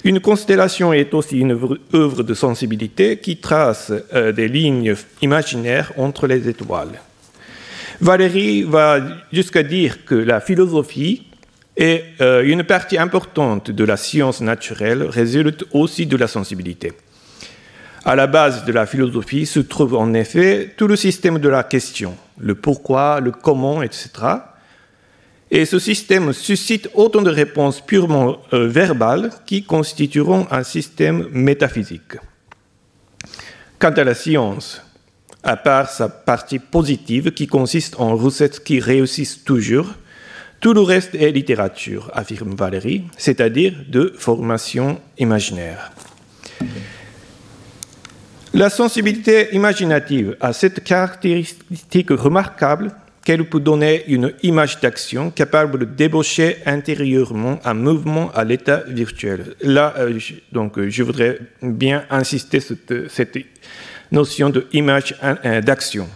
Une 0.06 0.22
constellation 0.22 0.94
est 0.94 1.14
aussi 1.14 1.40
une 1.40 1.60
œuvre 1.94 2.24
de 2.24 2.34
sensibilité 2.34 3.18
qui 3.18 3.38
trace 3.38 3.92
euh, 4.14 4.32
des 4.32 4.48
lignes 4.48 4.96
imaginaires 5.22 5.92
entre 5.98 6.26
les 6.26 6.48
étoiles. 6.48 7.02
Valérie 8.00 8.64
va 8.64 9.00
jusqu'à 9.34 9.64
dire 9.64 10.06
que 10.06 10.16
la 10.16 10.40
philosophie 10.40 11.24
et 11.76 12.04
euh, 12.22 12.44
une 12.46 12.64
partie 12.64 12.98
importante 12.98 13.72
de 13.72 13.84
la 13.84 13.98
science 13.98 14.40
naturelle 14.40 15.04
résulte 15.04 15.66
aussi 15.74 16.06
de 16.06 16.16
la 16.16 16.28
sensibilité. 16.28 16.94
À 18.06 18.16
la 18.16 18.28
base 18.28 18.64
de 18.64 18.72
la 18.72 18.86
philosophie 18.86 19.46
se 19.46 19.60
trouve 19.60 19.96
en 19.96 20.14
effet 20.14 20.74
tout 20.78 20.88
le 20.88 20.96
système 20.96 21.40
de 21.40 21.50
la 21.50 21.64
question, 21.64 22.16
le 22.38 22.56
pourquoi, 22.56 23.20
le 23.20 23.32
comment, 23.32 23.82
etc. 23.82 24.10
Et 25.52 25.66
ce 25.66 25.80
système 25.80 26.32
suscite 26.32 26.90
autant 26.94 27.24
de 27.24 27.32
réponses 27.32 27.82
purement 27.82 28.38
euh, 28.54 28.68
verbales 28.68 29.32
qui 29.46 29.64
constitueront 29.64 30.48
un 30.52 30.64
système 30.64 31.28
métaphysique. 31.32 32.18
Quant 33.80 33.92
à 33.92 34.04
la 34.04 34.14
science, 34.14 34.82
à 35.44 35.58
part 35.58 35.90
sa 35.90 36.10
partie 36.10 36.60
positive 36.60 37.32
qui 37.32 37.48
consiste 37.48 38.00
en 38.00 38.16
recettes 38.16 38.64
qui 38.64 38.80
réussissent 38.80 39.44
toujours, 39.44 39.88
tout 40.60 40.74
le 40.74 40.82
reste 40.82 41.16
est 41.16 41.32
littérature, 41.32 42.12
affirme 42.14 42.54
Valérie, 42.54 43.06
c'est-à-dire 43.18 43.74
de 43.88 44.14
formation 44.18 45.00
imaginaire. 45.18 45.92
La 48.54 48.70
sensibilité 48.70 49.56
imaginative 49.56 50.36
a 50.42 50.54
cette 50.54 50.84
caractéristique 50.84 52.10
remarquable 52.10 52.92
qu'elle 53.24 53.46
peut 53.46 53.60
donner 53.60 54.04
une 54.08 54.34
image 54.44 54.80
d'action 54.80 55.30
capable 55.30 55.80
de 55.80 55.86
débaucher 55.86 56.58
intérieurement 56.66 57.60
un 57.64 57.74
mouvement 57.74 58.32
à 58.32 58.44
l'état 58.44 58.84
virtuel. 58.88 59.56
Là, 59.62 59.94
euh, 59.98 60.20
donc, 60.52 60.78
euh, 60.78 60.90
je 60.90 61.04
voudrais 61.04 61.40
bien 61.62 62.06
insister 62.10 62.60
sur 62.60 62.78
cette, 63.10 63.38
notion 64.12 64.50
d'image 64.50 65.16
euh, 65.24 65.62
d'action. 65.62 66.08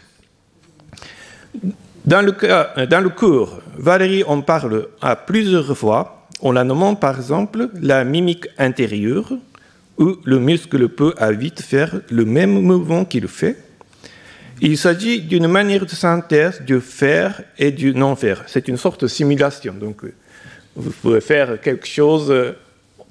Dans 2.06 2.22
le, 2.22 2.86
dans 2.88 3.02
le 3.02 3.10
cours, 3.10 3.60
Valérie 3.78 4.24
en 4.24 4.42
parle 4.42 4.88
à 5.02 5.16
plusieurs 5.16 5.78
fois, 5.78 6.28
en 6.42 6.52
la 6.52 6.64
nommant 6.64 6.96
par 6.96 7.18
exemple 7.18 7.70
la 7.80 8.04
mimique 8.04 8.48
intérieure, 8.58 9.32
où 9.98 10.16
le 10.24 10.40
muscle 10.40 10.90
peut 10.90 11.14
à 11.18 11.32
vite 11.32 11.62
faire 11.62 12.02
le 12.10 12.26
même 12.26 12.60
mouvement 12.62 13.06
qu'il 13.06 13.28
fait. 13.28 13.58
Il 14.66 14.78
s'agit 14.78 15.20
d'une 15.20 15.48
manière 15.48 15.86
de 15.86 15.92
synthèse 15.92 16.62
du 16.62 16.80
faire 16.80 17.42
et 17.60 17.70
du 17.70 17.94
non-faire. 17.94 18.46
C'est 18.48 18.70
une 18.70 18.78
sorte 18.78 19.02
de 19.02 19.10
simulation. 19.10 19.74
Donc, 19.74 20.06
euh, 20.06 20.14
vous 20.78 20.92
pouvez 20.92 21.20
faire 21.20 21.60
quelque 21.60 21.86
chose 21.86 22.32
euh, 22.32 22.54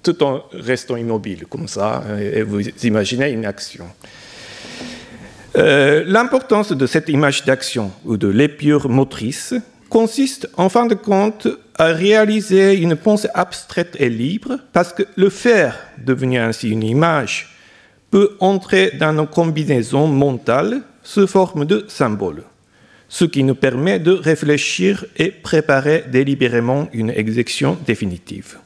tout 0.02 0.22
en 0.22 0.44
restant 0.54 0.96
immobile, 0.96 1.44
comme 1.50 1.68
ça, 1.68 2.04
et 2.18 2.42
vous 2.42 2.66
imaginez 2.82 3.32
une 3.32 3.44
action. 3.44 3.84
Euh, 5.58 6.04
l'importance 6.06 6.72
de 6.72 6.86
cette 6.86 7.10
image 7.10 7.44
d'action 7.44 7.92
ou 8.06 8.16
de 8.16 8.28
l'épure 8.28 8.88
motrice 8.88 9.52
consiste 9.90 10.48
en 10.56 10.70
fin 10.70 10.86
de 10.86 10.94
compte 10.94 11.48
à 11.76 11.88
réaliser 11.88 12.78
une 12.78 12.96
pensée 12.96 13.28
abstraite 13.34 13.94
et 13.98 14.08
libre 14.08 14.58
parce 14.72 14.94
que 14.94 15.02
le 15.16 15.28
faire 15.28 15.76
devenir 15.98 16.44
ainsi 16.44 16.70
une 16.70 16.82
image 16.82 17.54
peut 18.10 18.38
entrer 18.40 18.92
dans 18.98 19.12
nos 19.12 19.26
combinaisons 19.26 20.06
mentales 20.06 20.80
sous 21.02 21.26
forme 21.26 21.64
de 21.64 21.84
symboles. 21.88 22.44
ce 23.12 23.26
qui 23.26 23.44
nous 23.44 23.54
permet 23.54 23.98
de 23.98 24.12
réfléchir 24.12 25.04
et 25.18 25.30
préparer 25.30 26.02
délibérément 26.10 26.88
une 26.94 27.10
exécution 27.10 27.76
définitive. 27.86 28.56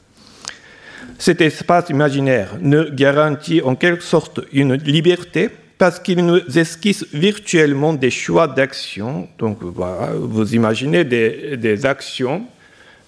Cet 1.19 1.41
espace 1.41 1.89
imaginaire 1.89 2.55
ne 2.61 2.83
garantit 2.83 3.61
en 3.61 3.75
quelque 3.75 4.03
sorte 4.03 4.39
une 4.53 4.75
liberté 4.75 5.49
parce 5.77 5.99
qu'il 5.99 6.25
nous 6.25 6.39
esquisse 6.57 7.05
virtuellement 7.11 7.91
des 7.91 8.09
choix 8.09 8.47
d'action. 8.47 9.27
Donc 9.37 9.57
voilà, 9.61 10.11
vous 10.17 10.55
imaginez 10.55 11.03
des, 11.03 11.85
actions, 11.85 12.45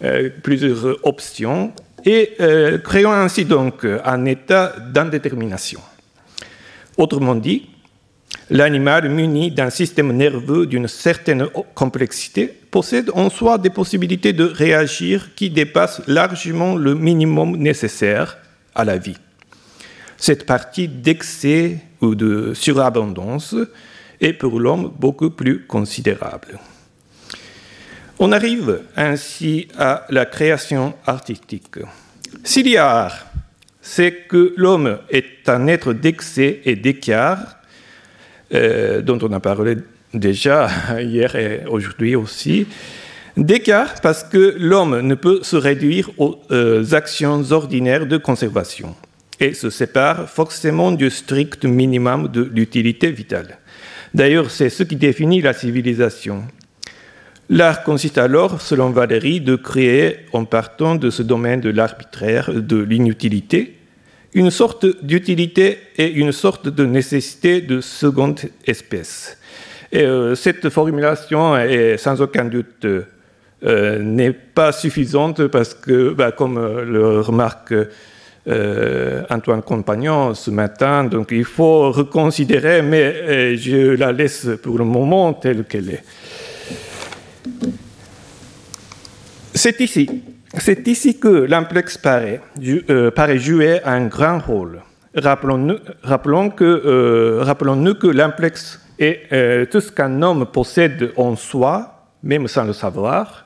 euh, 0.03 0.29
plusieurs 0.43 0.98
options, 1.07 1.71
et 2.03 2.33
euh, 2.41 2.79
créons 2.79 3.13
ainsi 3.13 3.45
donc 3.45 3.86
un 3.86 4.25
état 4.25 4.75
d'indétermination. 4.91 5.79
Autrement 6.98 7.36
dit, 7.36 7.69
l'animal 8.50 9.10
muni 9.10 9.51
d'un 9.51 9.70
système 9.70 10.12
nerveux 10.12 10.65
d'une 10.65 10.88
certaine 10.88 11.48
complexité 11.75 12.48
possède 12.48 13.12
en 13.13 13.29
soi 13.29 13.58
des 13.58 13.70
possibilités 13.70 14.34
de 14.34 14.46
réagir 14.46 15.36
qui 15.36 15.50
dépassent 15.50 16.01
largement 16.08 16.75
le 16.75 16.96
minimum 16.96 17.58
nécessaire 17.58 18.38
à 18.75 18.84
la 18.86 18.98
vie. 18.98 19.18
Cette 20.18 20.46
partie 20.46 20.88
d'excès 20.88 21.77
ou 22.01 22.15
de 22.15 22.53
surabondance 22.53 23.56
est 24.20 24.34
pour 24.34 24.60
l'homme 24.60 24.91
beaucoup 25.00 25.29
plus 25.29 25.65
considérable. 25.65 26.60
On 28.20 28.34
arrive 28.34 28.82
ainsi 28.98 29.70
à 29.77 30.06
la 30.10 30.25
création 30.25 30.94
artistique. 31.06 31.79
S'il 32.44 32.68
y 32.68 32.75
a 32.75 32.89
art, 32.89 33.27
c'est 33.82 34.27
que 34.27 34.53
l'homme 34.58 35.00
est 35.10 35.48
un 35.48 35.68
être 35.68 35.94
d'excès 35.94 36.62
et 36.65 36.75
d'écart, 36.75 37.59
dont 38.51 39.20
on 39.22 39.32
a 39.32 39.39
parlé 39.39 39.77
déjà 40.13 40.70
hier 41.00 41.36
et 41.36 41.63
aujourd'hui 41.68 42.15
aussi. 42.15 42.68
D'écart 43.38 44.01
parce 44.01 44.24
que 44.24 44.56
l'homme 44.60 45.00
ne 45.00 45.15
peut 45.15 45.39
se 45.44 45.56
réduire 45.56 46.10
aux 46.18 46.41
euh, 46.51 46.84
actions 46.91 47.51
ordinaires 47.51 48.06
de 48.06 48.18
conservation 48.18 48.96
et 49.39 49.53
se 49.53 49.70
sépare 49.70 50.29
forcément 50.29 50.91
du 50.91 51.10
strict 51.10 51.63
minimum 51.63 52.27
de 52.27 52.41
l'utilité 52.41 53.12
vitale. 53.12 53.60
D'ailleurs, 54.13 54.51
c'est 54.51 54.70
ce 54.70 54.84
qui 54.84 54.98
définit 54.98 55.41
la 55.41 55.53
civilisation. 55.53 56.44
L'art 57.50 57.84
consiste 57.84 58.18
alors, 58.18 58.62
selon 58.62 58.89
Valéry, 58.89 59.39
de 59.39 59.56
créer, 59.56 60.18
en 60.34 60.46
partant 60.46 60.96
de 60.96 61.10
ce 61.10 61.24
domaine 61.24 61.62
de 61.62 61.70
l'arbitraire, 61.70 62.51
de 62.53 62.77
l'inutilité, 62.77 63.78
une 64.33 64.51
sorte 64.51 64.86
d'utilité 65.03 65.79
et 65.98 66.12
une 66.12 66.31
sorte 66.31 66.67
de 66.67 66.86
nécessité 66.86 67.62
de 67.62 67.81
seconde 67.81 68.39
espèce. 68.65 69.38
Euh, 69.93 70.36
cette 70.36 70.69
formulation 70.69 71.57
est 71.57 71.98
sans 71.98 72.21
aucun 72.21 72.45
doute 72.45 72.86
euh, 73.65 74.00
n'est 74.00 74.31
pas 74.31 74.71
suffisante 74.71 75.48
parce 75.48 75.74
que, 75.74 76.13
bah, 76.13 76.31
comme 76.31 76.57
euh, 76.57 76.86
le 76.86 77.21
remarque 77.21 77.74
Antoine 79.29 79.62
Compagnon 79.62 80.33
ce 80.33 80.50
matin, 80.50 81.03
donc 81.03 81.27
il 81.31 81.43
faut 81.43 81.91
reconsidérer, 81.91 82.81
mais 82.81 83.55
je 83.57 83.95
la 83.95 84.12
laisse 84.12 84.48
pour 84.63 84.79
le 84.79 84.86
moment 84.86 85.33
telle 85.33 85.65
qu'elle 85.65 85.89
est. 85.91 86.03
C'est 89.53 89.79
ici 89.81 90.09
c'est 90.58 90.88
ici 90.88 91.20
que 91.20 91.27
l'implex 91.27 91.98
paraît, 91.98 92.41
euh, 92.89 93.12
paraît, 93.12 93.38
jouer 93.38 93.82
un 93.84 94.08
grand 94.08 94.39
rôle. 94.39 94.82
Rappelons-nous 95.15 95.77
euh, 96.62 97.94
que 97.94 98.08
l'implex 98.08 98.79
est 98.98 99.22
euh, 99.32 99.65
tout 99.65 99.79
ce 99.79 99.91
qu'un 99.91 100.22
homme 100.22 100.46
possède 100.48 101.13
en 101.18 101.36
soi, 101.36 102.08
même 102.24 102.48
sans 102.48 102.63
le 102.63 102.74
savoir, 102.74 103.46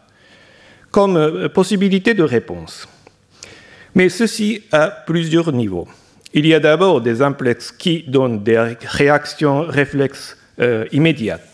comme 0.91 1.49
possibilité 1.49 2.13
de 2.13 2.23
réponse. 2.23 2.87
Mais 3.95 4.09
ceci 4.09 4.63
à 4.71 4.87
plusieurs 4.87 5.51
niveaux. 5.51 5.87
Il 6.33 6.47
y 6.47 6.53
a 6.53 6.59
d'abord 6.59 7.01
des 7.01 7.21
implexes 7.21 7.71
qui 7.71 8.03
donnent 8.07 8.43
des 8.43 8.75
réactions 8.81 9.61
réflexes 9.61 10.37
immédiates. 10.91 11.52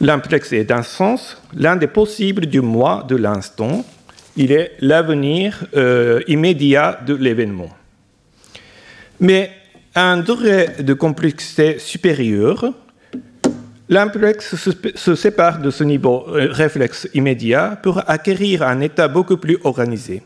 L'implex 0.00 0.52
est 0.52 0.64
d'un 0.64 0.82
sens 0.82 1.42
l'un 1.54 1.74
des 1.76 1.88
possibles 1.88 2.46
du 2.46 2.60
moi 2.60 3.04
de 3.08 3.16
l'instant. 3.16 3.84
Il 4.36 4.52
est 4.52 4.72
l'avenir 4.80 5.64
euh, 5.76 6.20
immédiat 6.28 7.00
de 7.04 7.14
l'événement. 7.14 7.70
Mais 9.18 9.50
à 9.94 10.12
un 10.12 10.18
degré 10.18 10.68
de 10.78 10.94
complexité 10.94 11.80
supérieur, 11.80 12.72
l'implex 13.88 14.54
se, 14.54 15.14
sépare 15.16 15.60
de 15.60 15.70
ce 15.70 15.82
niveau 15.82 16.26
euh, 16.28 16.46
réflexe 16.52 17.08
immédiat 17.14 17.76
pour 17.82 18.08
acquérir 18.08 18.62
un 18.62 18.80
état 18.80 19.08
beaucoup 19.08 19.38
plus 19.38 19.58
organisé. 19.64 20.22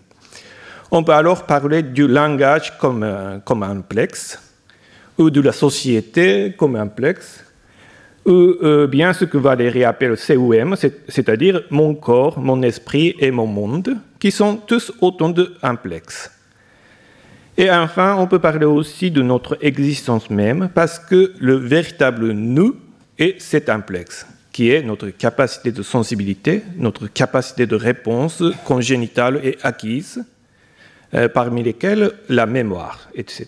On 0.90 1.02
peut 1.02 1.14
alors 1.14 1.46
parler 1.46 1.82
du 1.82 2.06
langage 2.06 2.76
comme, 2.76 3.02
euh, 3.02 3.38
comme 3.38 3.82
ou 5.16 5.30
de 5.30 5.40
la 5.40 5.52
société 5.52 6.54
comme 6.58 6.76
un 6.76 6.88
plex, 6.88 7.42
ou 8.24 8.30
euh, 8.30 8.86
bien 8.86 9.12
ce 9.12 9.24
que 9.24 9.38
Valérie 9.38 9.84
appelle 9.84 10.16
COM, 10.16 10.76
c'est-à-dire 11.08 11.62
mon 11.70 11.94
corps, 11.94 12.38
mon 12.38 12.62
esprit 12.62 13.16
et 13.18 13.30
mon 13.30 13.46
monde, 13.46 13.96
qui 14.18 14.30
sont 14.30 14.56
tous 14.56 14.92
autant 15.00 15.28
de 15.28 15.54
implexes. 15.62 16.30
Et 17.58 17.70
enfin, 17.70 18.16
on 18.18 18.26
peut 18.26 18.38
parler 18.38 18.64
aussi 18.64 19.10
de 19.10 19.22
notre 19.22 19.58
existence 19.60 20.30
même, 20.30 20.70
parce 20.74 20.98
que 20.98 21.32
le 21.38 21.56
véritable 21.56 22.32
nous 22.32 22.76
est 23.18 23.40
cet 23.40 23.68
implexe, 23.68 24.26
qui 24.52 24.70
est 24.70 24.82
notre 24.82 25.08
capacité 25.08 25.70
de 25.70 25.82
sensibilité, 25.82 26.62
notre 26.76 27.08
capacité 27.08 27.66
de 27.66 27.76
réponse 27.76 28.42
congénitale 28.64 29.40
et 29.42 29.58
acquise, 29.62 30.24
euh, 31.14 31.28
parmi 31.28 31.62
lesquelles 31.62 32.12
la 32.30 32.46
mémoire, 32.46 33.10
etc. 33.14 33.46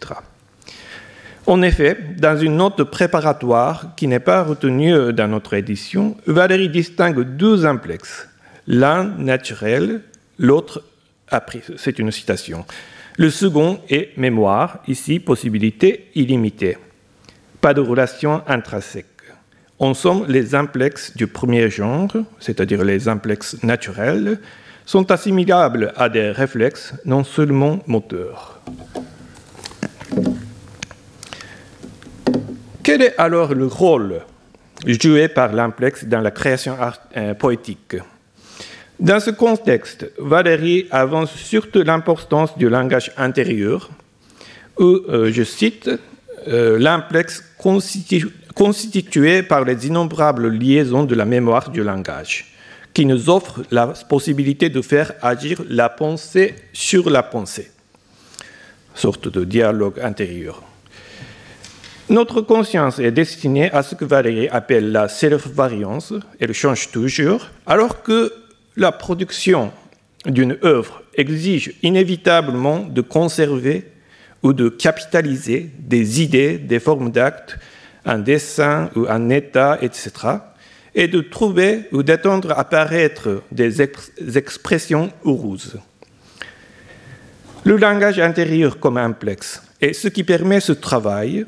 En 1.46 1.61
effet, 1.61 1.98
dans 2.16 2.38
une 2.38 2.57
note 2.57 2.83
préparatoire 2.85 3.94
qui 3.96 4.09
n'est 4.09 4.18
pas 4.18 4.42
retenue 4.42 5.12
dans 5.12 5.28
notre 5.28 5.52
édition, 5.52 6.16
Valérie 6.26 6.70
distingue 6.70 7.20
deux 7.37 7.66
implexes, 7.66 8.28
l'un 8.66 9.04
naturel, 9.18 10.00
l'autre 10.38 10.83
appris. 11.28 11.61
C'est 11.76 11.98
une 11.98 12.11
citation. 12.11 12.64
Le 13.18 13.28
second 13.28 13.78
est 13.90 14.16
mémoire, 14.16 14.78
ici 14.88 15.20
possibilité 15.20 16.11
illimitée. 16.14 16.78
Pas 17.61 17.74
de 17.74 17.83
relation 17.83 18.42
intrinsèque. 18.48 19.07
En 19.78 19.92
somme, 19.92 20.24
les 20.28 20.54
implexes 20.54 21.14
du 21.14 21.26
premier 21.26 21.68
genre, 21.68 22.12
c'est-à-dire 22.40 22.85
les 22.85 23.07
implexes 23.07 23.62
naturels, 23.62 24.40
sont 24.87 25.11
assimilables 25.11 25.92
à 25.96 26.09
des 26.09 26.30
réflexes 26.30 26.94
non 27.04 27.22
seulement 27.22 27.80
moteurs. 27.87 28.61
Quel 32.94 33.02
est 33.02 33.18
alors 33.18 33.52
le 33.57 33.66
rôle 33.66 34.20
joué 34.87 35.26
par 35.26 35.52
l'implex 35.52 36.04
dans 36.04 36.20
la 36.20 36.30
création 36.30 36.76
euh, 37.16 37.35
poétique? 37.35 37.96
Dans 39.00 39.18
ce 39.18 39.30
contexte, 39.30 40.09
Valérie 40.16 40.87
avance 40.92 41.35
surtout 41.35 41.83
l'importance 41.83 42.57
du 42.57 42.68
langage 42.68 43.11
intérieur, 43.16 43.90
où, 44.78 44.85
euh, 44.85 45.33
je 45.33 45.42
cite, 45.42 45.90
euh, 46.46 46.78
l'implex 46.78 47.42
constitué 48.54 49.42
par 49.42 49.64
les 49.64 49.88
innombrables 49.88 50.46
liaisons 50.46 51.02
de 51.02 51.16
la 51.16 51.24
mémoire 51.24 51.70
du 51.70 51.83
langage, 51.83 52.54
qui 52.92 53.07
nous 53.07 53.28
offre 53.28 53.64
la 53.72 53.88
possibilité 53.88 54.68
de 54.68 54.80
faire 54.83 55.14
agir 55.20 55.61
la 55.68 55.88
pensée 55.88 56.54
sur 56.72 57.11
la 57.11 57.24
pensée, 57.24 57.72
sorte 58.94 59.26
de 59.26 59.42
dialogue 59.42 59.98
intérieur. 59.98 60.62
Notre 62.10 62.42
conscience 62.42 62.98
est 62.98 63.12
destinée 63.12 63.70
à 63.72 63.82
ce 63.82 63.94
que 63.94 64.04
Valérie 64.04 64.48
appelle 64.48 64.92
la 64.92 65.08
self-variance, 65.08 66.12
elle 66.38 66.52
change 66.52 66.90
toujours, 66.90 67.48
alors 67.66 68.02
que 68.02 68.30
la 68.76 68.92
production 68.92 69.72
d'une 70.26 70.58
œuvre 70.64 71.02
exige 71.14 71.72
inévitablement 71.82 72.80
de 72.80 73.00
conserver 73.00 73.90
ou 74.42 74.52
de 74.52 74.68
capitaliser 74.68 75.70
des 75.78 76.20
idées, 76.20 76.58
des 76.58 76.78
formes 76.78 77.10
d'actes, 77.10 77.56
un 78.04 78.18
dessin 78.18 78.90
ou 78.94 79.06
un 79.08 79.30
état, 79.30 79.78
etc., 79.80 80.10
et 80.94 81.08
de 81.08 81.22
trouver 81.22 81.88
ou 81.90 82.02
d'attendre 82.02 82.52
apparaître 82.56 83.42
des 83.50 83.80
expressions 84.36 85.10
heureuses. 85.24 85.78
Le 87.64 87.76
langage 87.76 88.20
intérieur 88.20 88.78
comme 88.78 89.02
complexe 89.02 89.62
est 89.80 89.94
ce 89.94 90.08
qui 90.08 90.22
permet 90.22 90.60
ce 90.60 90.72
travail 90.72 91.46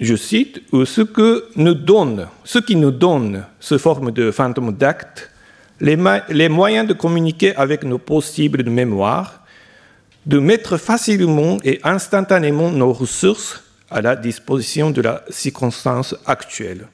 je 0.00 0.14
cite, 0.14 0.62
ce, 0.72 0.84
ce 0.84 2.58
qui 2.58 2.76
nous 2.76 2.90
donne 2.90 3.44
ce 3.60 3.78
forme 3.78 4.10
de 4.12 4.30
fantôme 4.30 4.72
d'acte, 4.72 5.30
les, 5.80 6.48
moyens 6.48 6.86
de 6.88 6.92
communiquer 6.92 7.54
avec 7.56 7.84
nos 7.84 7.98
possibles 7.98 8.62
de 8.62 8.70
mémoire, 8.70 9.44
de 10.26 10.38
mettre 10.38 10.76
facilement 10.76 11.58
et 11.64 11.80
instantanément 11.84 12.70
nos 12.70 12.92
ressources 12.92 13.62
à 13.90 14.02
la 14.02 14.16
disposition 14.16 14.90
de 14.90 15.00
la 15.00 15.24
circonstance 15.30 16.14
actuelle. 16.26 16.86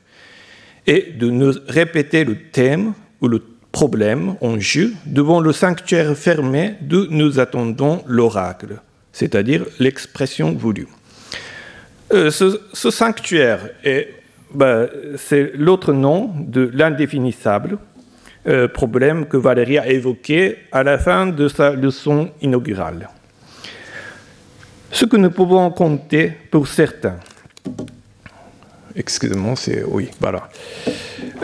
et 0.87 1.14
de 1.19 1.31
nous 1.31 1.55
répéter 1.67 2.25
le 2.25 2.37
thème 2.53 2.93
ou 3.23 3.29
le 3.29 3.43
problème 3.73 4.37
en 4.40 4.61
jeu 4.61 4.93
devant 5.07 5.40
le 5.40 5.53
sanctuaire 5.53 6.14
fermé 6.17 6.75
d'où 6.83 7.07
nous 7.09 7.40
attendons 7.40 8.05
l'oracle, 8.07 8.81
c'est-à-dire 9.12 9.64
l'expression 9.79 10.53
voulue. 10.53 10.87
Euh, 12.14 12.31
ce, 12.31 12.90
sanctuaire, 12.90 13.70
ben, 14.55 14.88
c'est 15.16 15.50
l'autre 15.57 15.92
nom 15.92 16.31
de 16.38 16.70
l'indéfinissable, 16.72 17.77
euh, 18.46 18.68
problème 18.68 19.27
que 19.27 19.37
Valérie 19.37 19.79
a 19.79 19.88
évoqué 19.88 20.59
à 20.70 20.85
la 20.85 20.98
fin 20.98 21.27
de 21.27 21.48
sa 21.48 21.72
leçon 21.72 22.31
inaugurale. 22.40 23.09
Ce 24.92 25.05
que 25.07 25.16
nous 25.16 25.33
pouvons 25.33 25.72
compter 25.72 26.33
pour 26.53 26.68
certains, 26.68 27.16
excusez-moi, 28.94 29.55
c'est 29.57 29.83
oui, 29.83 30.09
voilà. 30.20 30.48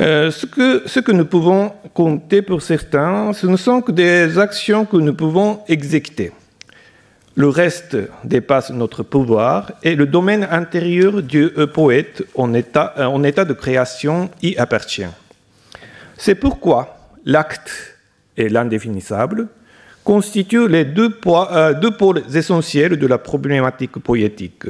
Euh, 0.01 0.31
ce, 0.31 0.47
que, 0.47 0.85
ce 0.87 1.01
que 1.01 1.11
nous 1.11 1.25
pouvons 1.25 1.73
compter 1.93 2.43
pour 2.43 2.63
certains, 2.63 3.33
ce 3.33 3.49
ne 3.49 3.57
sont 3.57 3.81
que 3.81 3.91
des 3.91 4.39
actions 4.39 4.85
que 4.85 4.99
nous 4.99 5.15
pouvons 5.15 5.65
exécuter. 5.67 6.31
Le 7.37 7.49
reste 7.49 7.97
dépasse 8.25 8.71
notre 8.71 9.03
pouvoir 9.03 9.73
et 9.83 9.95
le 9.95 10.07
domaine 10.07 10.47
intérieur 10.51 11.23
du 11.23 11.49
poète 11.73 12.25
en 12.35 12.53
état, 12.55 12.95
en 12.99 13.23
état 13.23 13.45
de 13.45 13.53
création 13.53 14.31
y 14.43 14.57
appartient. 14.57 15.07
C'est 16.17 16.35
pourquoi 16.35 16.99
l'acte 17.25 17.97
et 18.37 18.49
l'indéfinissable 18.49 19.49
constituent 20.05 20.69
les 20.69 20.85
deux, 20.85 21.19
euh, 21.27 21.75
deux 21.75 21.93
pôles 21.93 22.23
essentiels 22.35 22.99
de 22.99 23.07
la 23.07 23.19
problématique 23.19 23.99
poétique. 23.99 24.67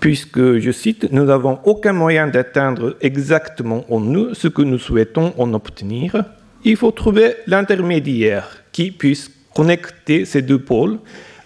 Puisque, 0.00 0.58
je 0.58 0.70
cite, 0.70 1.10
nous 1.12 1.24
n'avons 1.24 1.58
aucun 1.64 1.92
moyen 1.92 2.26
d'atteindre 2.26 2.96
exactement 3.00 3.84
en 3.92 4.00
nous 4.00 4.34
ce 4.34 4.48
que 4.48 4.62
nous 4.62 4.78
souhaitons 4.78 5.34
en 5.38 5.52
obtenir, 5.54 6.24
il 6.64 6.76
faut 6.76 6.90
trouver 6.90 7.34
l'intermédiaire 7.46 8.62
qui 8.72 8.90
puisse 8.90 9.30
connecter 9.54 10.24
ces 10.24 10.42
deux 10.42 10.58
pôles 10.58 10.98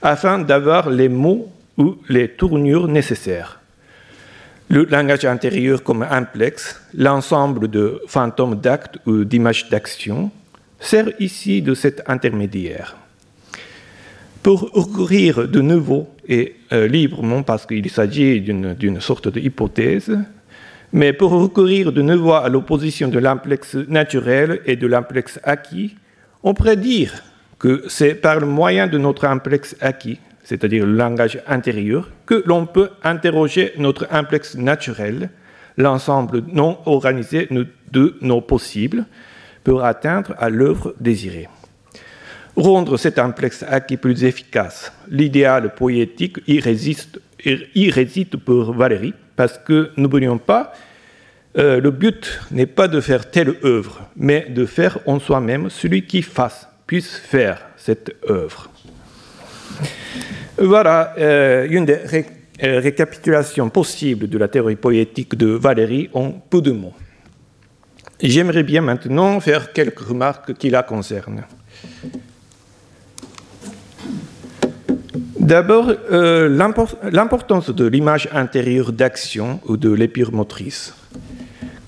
afin 0.03 0.39
d'avoir 0.39 0.91
les 0.91 1.09
mots 1.09 1.51
ou 1.79 1.97
les 2.09 2.29
tournures 2.29 2.89
nécessaires 2.89 3.63
le 4.73 4.87
langage 4.87 5.27
intérieur 5.27 5.83
comme 5.83 6.03
implexe, 6.03 6.81
l'ensemble 6.95 7.69
de 7.69 8.01
fantômes 8.07 8.55
d'actes 8.55 8.97
ou 9.05 9.25
d'images 9.25 9.69
d'action, 9.69 10.31
sert 10.81 11.11
ici 11.21 11.61
de 11.61 11.75
cet 11.75 12.03
intermédiaire. 12.09 12.97
Pour 14.43 14.71
recourir 14.73 15.47
de 15.47 15.61
nouveau 15.61 16.09
et 16.27 16.57
euh, 16.73 16.89
librement, 16.89 17.43
parce 17.43 17.67
qu'il 17.67 17.91
s'agit 17.91 18.41
d'une 18.41 19.01
sorte 19.03 19.29
d'hypothèse, 19.29 20.19
mais 20.95 21.13
pour 21.13 21.33
recourir 21.33 21.93
de 21.93 22.01
nouveau 22.01 22.33
à 22.33 22.49
l'opposition 22.49 23.09
de 23.09 23.19
l'implexe 23.19 23.75
naturel 23.75 24.63
et 24.65 24.77
de 24.77 24.87
l'implexe 24.87 25.39
acquis, 25.43 25.97
on 26.43 26.55
pourrait 26.55 26.79
dire 26.79 27.23
que 27.63 27.85
c'est 27.87 28.17
par 28.17 28.41
le 28.41 28.47
moyen 28.47 28.89
de 28.89 28.99
notre 28.99 29.25
implexe 29.25 29.77
acquis, 29.81 30.19
c'est-à-dire 30.43 30.85
le 30.85 30.95
langage 30.95 31.41
intérieur, 31.47 32.11
que 32.27 32.43
l'on 32.45 32.67
peut 32.67 32.91
interroger 33.05 33.73
notre 33.79 34.09
implexe 34.11 34.57
naturel, 34.57 35.31
l'ensemble 35.77 36.43
non 36.49 36.79
organisé 36.87 37.49
de 37.93 38.17
nos 38.21 38.41
possibles, 38.41 39.07
pour 39.63 39.85
atteindre 39.85 40.35
à 40.39 40.51
l'œuvre 40.51 40.97
désirée. 40.99 41.49
Rendre 42.57 42.97
cet 42.97 43.21
implexe 43.21 43.65
acquis 43.69 43.97
plus 43.97 44.25
efficace, 44.25 44.93
l'idéal 45.09 45.73
poétique 45.77 46.39
y 46.49 46.59
résiste, 46.59 47.21
réside 47.47 48.39
pour 48.39 48.75
Valérie, 48.75 49.15
parce 49.37 49.57
que 49.57 49.93
n'oublions 49.97 50.39
pas, 50.39 50.73
euh, 51.57 51.81
le 51.81 51.93
but 51.93 52.41
n'est 52.51 52.67
pas 52.67 52.89
de 52.89 53.01
faire 53.01 53.31
telle 53.31 53.55
œuvre, 53.63 54.01
mais 54.17 54.47
de 54.51 54.67
faire 54.67 54.99
en 55.07 55.21
soi-même 55.21 55.71
celui 55.71 56.07
qui 56.07 56.23
fasse, 56.23 56.67
puisse 56.93 57.17
faire 57.17 57.59
cette 57.79 58.15
œuvre. 58.29 58.69
Voilà 60.59 61.15
euh, 61.17 61.67
une 61.71 61.87
des 61.87 61.95
euh, 61.95 62.81
récapitulations 62.81 63.71
possibles 63.71 64.29
de 64.29 64.37
la 64.37 64.47
théorie 64.47 64.77
poétique 64.77 65.35
de 65.35 65.47
Valérie 65.47 66.11
en 66.13 66.33
peu 66.33 66.61
de 66.61 66.71
mots. 66.71 66.93
J'aimerais 68.21 68.63
bien 68.63 68.83
maintenant 68.83 69.41
faire 69.41 69.73
quelques 69.73 70.01
remarques 70.01 70.53
qui 70.53 70.69
la 70.69 70.83
concernent. 70.83 71.47
D'abord, 75.41 75.91
euh, 76.11 76.47
l'importance 77.11 77.71
de 77.71 77.87
l'image 77.87 78.29
intérieure 78.33 78.93
d'action 78.93 79.61
ou 79.65 79.79
de 79.79 79.91
l'épure 79.91 80.31
motrice. 80.31 80.93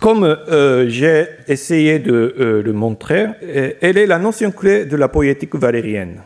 Comme 0.04 0.36
j'ai 0.86 1.28
essayé 1.48 1.98
de 1.98 2.34
le 2.62 2.72
montrer, 2.74 3.24
elle 3.80 3.96
est 3.96 4.04
la 4.04 4.18
notion 4.18 4.50
clé 4.50 4.84
de 4.84 4.98
la 4.98 5.08
poétique 5.08 5.54
valérienne. 5.54 6.20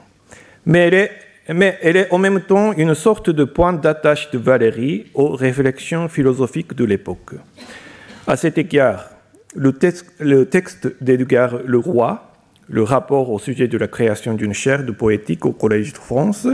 Mais 0.67 1.09
elle 1.47 1.97
est 1.97 2.13
en 2.13 2.19
même 2.19 2.41
temps 2.41 2.73
une 2.73 2.97
sorte 2.97 3.31
de 3.31 3.45
point 3.45 3.73
d'attache 3.73 4.33
de 4.33 4.39
Valérie 4.39 5.07
aux 5.15 5.29
réflexions 5.29 6.09
philosophiques 6.09 6.75
de 6.75 6.85
l'époque. 6.85 7.37
À 8.27 8.35
cet 8.37 8.59
égard, 8.59 9.11
le 9.55 9.73
texte, 9.73 10.07
le 10.19 10.47
texte 10.47 10.89
d'Edgar 11.01 11.61
Leroy, 11.65 12.21
le 12.69 12.83
rapport 12.83 13.31
au 13.31 13.39
sujet 13.39 13.69
de 13.69 13.79
la 13.79 13.87
création 13.87 14.35
d'une 14.35 14.55
chaire 14.55 14.83
de 14.83 14.91
poétique 14.91 15.47
au 15.47 15.53
Collège 15.53 15.93
de 15.93 15.99
France, 15.99 16.49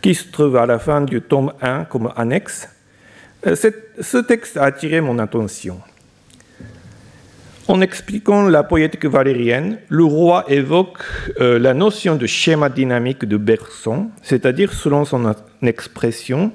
qui 0.00 0.14
se 0.14 0.32
trouve 0.32 0.56
à 0.56 0.64
la 0.64 0.78
fin 0.78 1.02
du 1.02 1.20
tome 1.20 1.52
1 1.60 1.84
comme 1.84 2.10
annexe, 2.16 2.70
euh, 3.46 3.54
ce 3.54 4.16
texte 4.16 4.56
a 4.56 4.62
attiré 4.62 5.02
mon 5.02 5.18
attention. 5.18 5.78
En 7.66 7.80
expliquant 7.80 8.46
la 8.46 8.62
poétique 8.62 9.06
valérienne, 9.06 9.78
le 9.88 10.04
roi 10.04 10.44
évoque 10.48 10.98
euh, 11.40 11.58
la 11.58 11.72
notion 11.72 12.14
de 12.14 12.26
schéma 12.26 12.68
dynamique 12.68 13.24
de 13.24 13.38
Bergson, 13.38 14.10
c'est-à-dire, 14.22 14.74
selon 14.74 15.06
son 15.06 15.32
expression, 15.62 16.52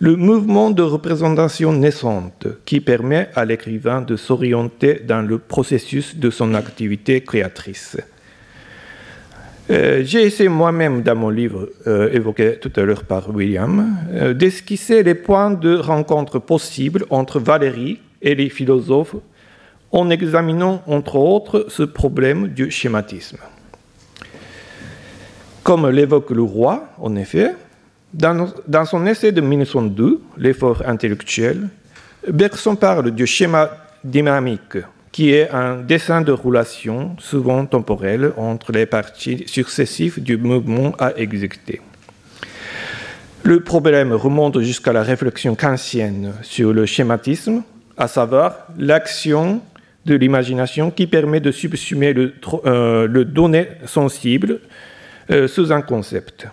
le 0.00 0.16
mouvement 0.16 0.70
de 0.70 0.82
représentation 0.82 1.72
naissante 1.72 2.48
qui 2.64 2.80
permet 2.80 3.28
à 3.36 3.44
l'écrivain 3.44 4.00
de 4.00 4.16
s'orienter 4.16 5.00
dans 5.06 5.22
le 5.22 5.38
processus 5.38 6.16
de 6.16 6.28
son 6.28 6.54
activité 6.54 7.20
créatrice. 7.20 7.96
Euh, 9.70 10.02
j'ai 10.04 10.22
essayé 10.24 10.48
moi-même, 10.48 11.02
dans 11.02 11.14
mon 11.14 11.30
livre 11.30 11.68
euh, 11.86 12.10
évoqué 12.12 12.56
tout 12.60 12.72
à 12.74 12.82
l'heure 12.82 13.04
par 13.04 13.32
William, 13.32 13.96
d'esquisser 14.34 15.04
les 15.04 15.14
points 15.14 15.52
de 15.52 15.76
rencontre 15.76 16.40
possibles 16.40 17.04
entre 17.10 17.38
Valérie 17.38 18.00
et 18.22 18.34
les 18.34 18.48
philosophes 18.48 19.14
en 19.92 20.10
examinant 20.10 20.82
entre 20.86 21.16
autres 21.16 21.66
ce 21.68 21.82
problème 21.82 22.48
du 22.48 22.70
schématisme. 22.70 23.38
Comme 25.62 25.88
l'évoque 25.88 26.30
le 26.30 26.42
roi, 26.42 26.88
en 26.98 27.16
effet, 27.16 27.54
dans, 28.14 28.84
son 28.86 29.06
essai 29.06 29.32
de 29.32 29.40
1902, 29.40 30.20
L'effort 30.38 30.82
intellectuel, 30.86 31.68
Bergson 32.30 32.76
parle 32.76 33.10
du 33.10 33.26
schéma 33.26 33.70
dynamique, 34.02 34.78
qui 35.12 35.32
est 35.32 35.50
un 35.50 35.76
dessin 35.76 36.20
de 36.22 36.32
relation, 36.32 37.16
souvent 37.18 37.66
temporel, 37.66 38.32
entre 38.36 38.72
les 38.72 38.86
parties 38.86 39.44
successives 39.46 40.22
du 40.22 40.36
mouvement 40.36 40.92
à 40.98 41.12
exécuter. 41.16 41.80
Le 43.42 43.60
problème 43.60 44.12
remonte 44.12 44.60
jusqu'à 44.60 44.92
la 44.92 45.02
réflexion 45.02 45.54
kantienne 45.54 46.32
sur 46.42 46.72
le 46.72 46.86
schématisme, 46.86 47.62
à 47.96 48.08
savoir 48.08 48.66
l'action 48.78 49.60
de 50.08 50.16
l'imagination 50.16 50.90
qui 50.90 51.06
permet 51.06 51.40
de 51.40 51.52
subsumer 51.52 52.12
le, 52.14 52.34
euh, 52.64 53.24
donné 53.24 53.68
sensible 53.84 54.60
euh, 55.30 55.46
sous 55.46 55.70
un 55.70 55.82
concept. 55.82 56.46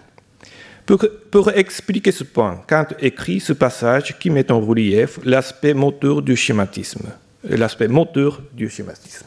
Pour, 0.86 1.50
expliquer 1.50 2.12
ce 2.12 2.24
point, 2.24 2.62
Kant 2.68 2.88
écrit 3.00 3.40
ce 3.40 3.54
passage 3.54 4.20
qui 4.20 4.30
met 4.30 4.52
en 4.52 4.60
relief 4.60 5.20
l'aspect 5.24 5.74
moteur 5.74 6.22
du 6.22 6.36
schématisme. 6.36 7.08
L'aspect 7.44 7.88
moteur 7.88 8.42
du 8.54 8.70
schématisme. 8.70 9.26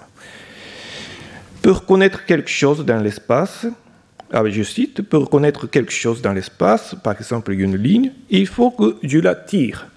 Pour 1.63 1.85
connaître 1.85 2.25
quelque 2.25 2.51
chose 2.51 2.85
dans 2.85 3.03
l'espace, 3.03 3.67
ah, 4.31 4.43
je 4.47 4.63
cite, 4.63 5.03
pour 5.03 5.29
connaître 5.31 5.67
quelque 5.67 5.93
chose 5.93 6.23
dans 6.23 6.33
l'espace, 6.33 6.95
par 7.03 7.17
exemple 7.19 7.53
une 7.53 7.77
ligne, 7.77 8.13
il 8.31 8.47
faut 8.47 8.71
que 8.71 8.97
je 9.03 9.19
la 9.19 9.35
tire. 9.35 9.89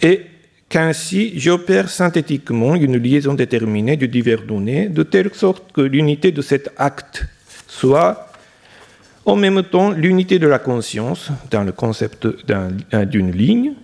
Et 0.00 0.22
qu'ainsi 0.72 1.38
j'opère 1.38 1.90
synthétiquement 1.90 2.74
une 2.74 2.96
liaison 2.96 3.34
déterminée 3.34 3.98
de 3.98 4.06
diverses 4.06 4.46
données, 4.46 4.88
de 4.88 5.02
telle 5.02 5.30
sorte 5.34 5.70
que 5.70 5.82
l'unité 5.82 6.32
de 6.32 6.40
cet 6.40 6.72
acte 6.78 7.26
soit 7.68 8.32
en 9.26 9.36
même 9.36 9.62
temps 9.64 9.90
l'unité 9.90 10.38
de 10.38 10.48
la 10.48 10.58
conscience 10.58 11.30
dans 11.50 11.62
le 11.62 11.72
concept 11.72 12.26
d'une 13.10 13.32
ligne, 13.32 13.74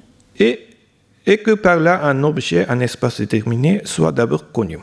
et, 0.40 0.66
et 1.26 1.36
que 1.38 1.50
par 1.50 1.78
là 1.78 2.06
un 2.06 2.24
objet, 2.24 2.66
un 2.70 2.80
espace 2.80 3.20
déterminé 3.20 3.82
soit 3.84 4.12
d'abord 4.12 4.50
connu. 4.50 4.78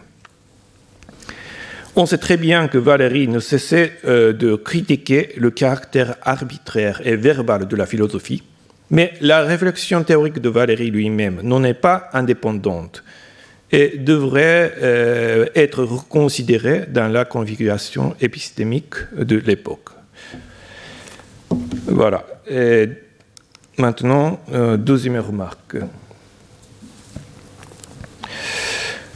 On 1.96 2.06
sait 2.06 2.20
très 2.20 2.38
bien 2.38 2.68
que 2.68 2.78
Valérie 2.78 3.28
ne 3.28 3.40
cessait 3.40 3.94
euh, 4.06 4.32
de 4.32 4.56
critiquer 4.56 5.30
le 5.38 5.50
caractère 5.50 6.18
arbitraire 6.22 7.02
et 7.04 7.16
verbal 7.16 7.68
de 7.68 7.76
la 7.76 7.88
philosophie, 7.88 8.44
mais 8.90 9.14
la 9.22 9.42
réflexion 9.42 10.04
théorique 10.04 10.40
de 10.40 10.50
Valéry 10.50 10.92
lui-même 10.92 11.40
n'en 11.44 11.64
est 11.64 11.74
pas 11.74 12.10
indépendante. 12.14 13.04
et 13.72 13.98
devrait 13.98 14.74
euh, 14.78 15.48
être 15.56 15.84
reconsidéré 15.84 16.86
dans 16.88 17.12
la 17.12 17.26
configuration 17.26 18.16
épistémique 18.22 18.96
de 19.18 19.38
l'époque. 19.38 19.90
Voilà. 21.88 22.24
Maintenant, 23.78 24.40
euh, 24.54 24.78
deuxième 24.78 25.18
remarque. 25.18 25.76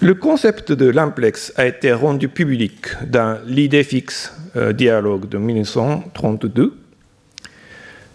Le 0.02 0.14
concept 0.14 0.72
de 0.74 0.90
l'implex 0.90 1.54
a 1.56 1.66
été 1.66 1.94
rendu 1.94 2.28
public 2.28 2.88
dans 3.06 3.40
l'idée 3.46 3.84
fixe 3.84 4.34
euh, 4.56 4.74
dialogue 4.74 5.30
de 5.30 5.38
1932. 5.38 6.79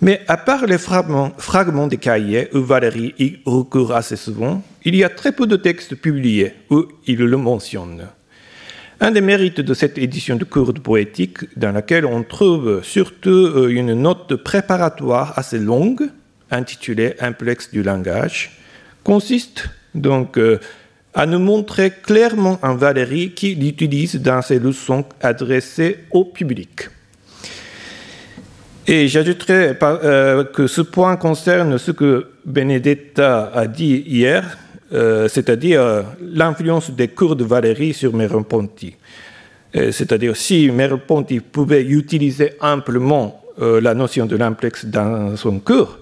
Mais 0.05 0.21
à 0.29 0.37
part 0.37 0.67
les 0.67 0.77
fragments, 0.77 1.87
des 1.87 1.97
cahiers 1.97 2.51
où 2.53 2.61
Valérie 2.61 3.15
y 3.19 3.39
recourt 3.47 3.93
assez 3.93 4.17
souvent, 4.17 4.63
il 4.85 4.95
y 4.95 5.03
a 5.03 5.09
très 5.09 5.33
peu 5.33 5.47
de 5.47 5.57
textes 5.57 5.95
publiés 5.95 6.53
où 6.69 6.85
il 7.07 7.21
le 7.21 7.39
mentionne. 7.39 8.09
Un 9.01 9.13
des 9.13 9.23
mérites 9.23 9.63
de 9.63 9.73
cette 9.73 9.97
édition 9.97 10.37
de 10.37 10.45
cours 10.45 10.75
de 10.75 10.79
poétique, 10.79 11.39
dans 11.57 11.73
laquelle 11.73 12.05
on 12.05 12.23
trouve 12.23 12.83
surtout 12.83 13.31
euh, 13.31 13.69
une 13.69 13.95
note 13.95 14.37
préparatoire 14.37 15.39
assez 15.39 15.59
longue, 15.59 16.11
intitulée 16.51 17.15
Implex 17.19 17.71
du 17.71 17.83
langage, 17.83 18.59
consiste 19.05 19.71
donc 19.95 20.37
euh, 20.37 20.61
à 21.15 21.25
nous 21.25 21.39
montrer 21.39 21.91
clairement 21.91 22.59
un 22.63 22.75
Valérie 22.75 23.33
qui 23.33 23.55
l'utilise 23.55 24.17
dans 24.17 24.43
ses 24.43 24.59
leçons 24.59 25.07
adressées 25.23 26.01
au 26.11 26.27
public. 26.27 26.91
Et 28.87 29.09
j'ajouterai 29.09 29.77
euh, 29.83 30.45
que 30.45 30.67
ce 30.67 30.83
point 30.83 31.17
concerne 31.17 31.79
ce 31.79 31.91
que 31.91 32.27
Benedetta 32.45 33.51
a 33.55 33.67
dit 33.67 34.05
hier, 34.07 34.59
euh, 34.93 35.27
c'est-à-dire 35.27 35.81
euh, 35.81 36.03
l'influence 36.21 36.91
des 36.91 37.09
cours 37.09 37.35
de 37.35 37.45
Valérie 37.45 37.95
sur 37.95 38.15
Merleau-Ponty. 38.15 38.97
C'est-à-dire 39.91 40.37
si 40.37 40.71
Merleau-Ponty 40.71 41.41
pouvait 41.41 41.83
utiliser 41.83 42.53
amplement 42.61 43.43
la 43.59 43.93
notion 43.93 44.25
de 44.25 44.37
l'implex 44.37 44.87
dans 44.87 45.37
son 45.37 45.59
cours, 45.59 45.99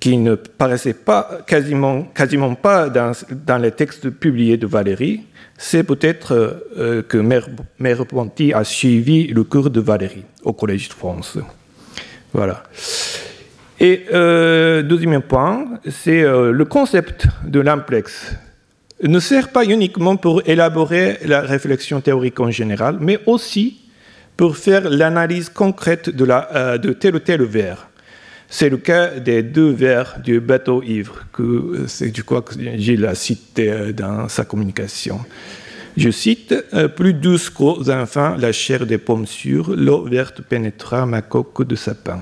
qui 0.00 0.16
ne 0.16 0.34
paraissait 0.34 0.94
pas, 0.94 1.38
quasiment, 1.46 2.02
quasiment 2.02 2.56
pas 2.56 2.88
dans, 2.88 3.58
les 3.62 3.70
textes 3.70 4.10
publiés 4.10 4.56
de 4.56 4.66
Valérie, 4.66 5.20
c'est 5.56 5.84
peut-être 5.84 6.64
que 7.06 7.18
Mère, 7.78 8.06
Ponty 8.06 8.52
a 8.52 8.64
suivi 8.64 9.28
le 9.28 9.44
cours 9.44 9.70
de 9.70 9.78
Valérie 9.78 10.24
au 10.42 10.52
Collège 10.52 10.88
de 10.88 10.94
France. 10.94 11.38
Voilà. 12.34 12.64
Et 13.80 14.06
euh, 14.12 14.82
deuxième 14.82 15.22
point, 15.22 15.66
c'est 15.88 16.22
euh, 16.22 16.50
le 16.50 16.64
concept 16.64 17.26
de 17.46 17.60
l'implex 17.60 18.34
ne 19.02 19.20
sert 19.20 19.48
pas 19.50 19.64
uniquement 19.64 20.16
pour 20.16 20.42
élaborer 20.46 21.18
la 21.24 21.40
réflexion 21.40 22.00
théorique 22.00 22.40
en 22.40 22.50
général, 22.50 22.98
mais 23.00 23.20
aussi 23.26 23.80
pour 24.36 24.56
faire 24.56 24.90
l'analyse 24.90 25.48
concrète 25.48 26.10
de, 26.10 26.24
de 26.78 26.92
tel 26.92 27.14
ou 27.14 27.18
tel 27.20 27.42
vers. 27.44 27.88
C'est 28.48 28.68
le 28.68 28.78
cas 28.78 29.08
des 29.18 29.42
deux 29.42 29.70
vers 29.70 30.20
du 30.20 30.40
bateau 30.40 30.82
ivre, 30.82 31.24
que 31.32 31.84
c'est 31.86 32.10
du 32.10 32.24
quoi 32.24 32.42
que 32.42 32.54
Gilles 32.76 33.06
a 33.06 33.14
cité 33.14 33.70
euh, 33.70 33.92
dans 33.92 34.28
sa 34.28 34.44
communication. 34.44 35.20
Je 35.96 36.10
cite 36.10 36.54
euh, 36.74 36.88
Plus 36.88 37.14
douce 37.14 37.50
qu'aux 37.50 37.88
enfants 37.88 38.34
la 38.36 38.50
chair 38.50 38.84
des 38.84 38.98
pommes 38.98 39.26
sûres, 39.26 39.70
l'eau 39.76 40.04
verte 40.04 40.42
pénétra 40.42 41.06
ma 41.06 41.22
coque 41.22 41.66
de 41.66 41.76
sapin. 41.76 42.20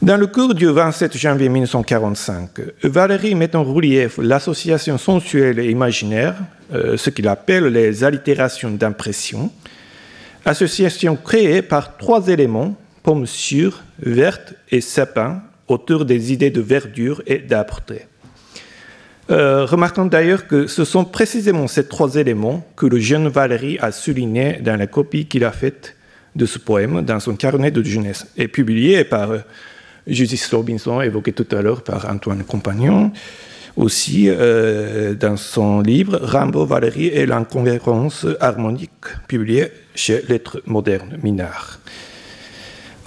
Dans 0.00 0.16
le 0.16 0.26
cours 0.26 0.54
du 0.54 0.66
27 0.66 1.16
janvier 1.16 1.48
1945, 1.48 2.50
Valérie 2.84 3.34
met 3.34 3.54
en 3.56 3.64
relief 3.64 4.18
l'association 4.18 4.98
sensuelle 4.98 5.58
et 5.58 5.70
imaginaire, 5.70 6.36
euh, 6.72 6.96
ce 6.96 7.10
qu'il 7.10 7.28
appelle 7.28 7.66
les 7.66 8.04
allitérations 8.04 8.70
d'impression, 8.70 9.50
association 10.44 11.16
créée 11.16 11.62
par 11.62 11.96
trois 11.96 12.28
éléments 12.28 12.76
pommes 13.02 13.26
sûres, 13.26 13.82
vertes 13.98 14.54
et 14.70 14.80
sapins 14.80 15.42
autour 15.68 16.04
des 16.04 16.32
idées 16.32 16.50
de 16.50 16.60
verdure 16.60 17.22
et 17.26 17.38
d'âpreté. 17.38 18.06
Euh, 19.32 19.64
remarquons 19.64 20.04
d'ailleurs 20.04 20.46
que 20.46 20.66
ce 20.66 20.84
sont 20.84 21.06
précisément 21.06 21.66
ces 21.66 21.88
trois 21.88 22.16
éléments 22.16 22.66
que 22.76 22.84
le 22.84 22.98
jeune 22.98 23.28
Valéry 23.28 23.78
a 23.80 23.90
soulignés 23.90 24.58
dans 24.60 24.76
la 24.76 24.86
copie 24.86 25.24
qu'il 25.24 25.44
a 25.44 25.52
faite 25.52 25.96
de 26.36 26.44
ce 26.44 26.58
poème 26.58 27.00
dans 27.02 27.18
son 27.18 27.34
carnet 27.34 27.70
de 27.70 27.82
jeunesse 27.82 28.26
et 28.36 28.46
publié 28.46 29.04
par 29.04 29.30
euh, 29.30 29.38
Judith 30.06 30.46
Robinson, 30.52 31.00
évoqué 31.00 31.32
tout 31.32 31.46
à 31.50 31.62
l'heure 31.62 31.82
par 31.82 32.10
Antoine 32.10 32.44
Compagnon, 32.44 33.10
aussi 33.76 34.26
euh, 34.28 35.14
dans 35.14 35.38
son 35.38 35.80
livre 35.80 36.18
Rimbaud, 36.20 36.66
Valéry 36.66 37.06
et 37.06 37.24
l'inconvénience 37.24 38.26
harmonique, 38.38 38.90
publié 39.28 39.68
chez 39.94 40.22
Lettres 40.28 40.60
modernes, 40.66 41.16
Minard. 41.22 41.78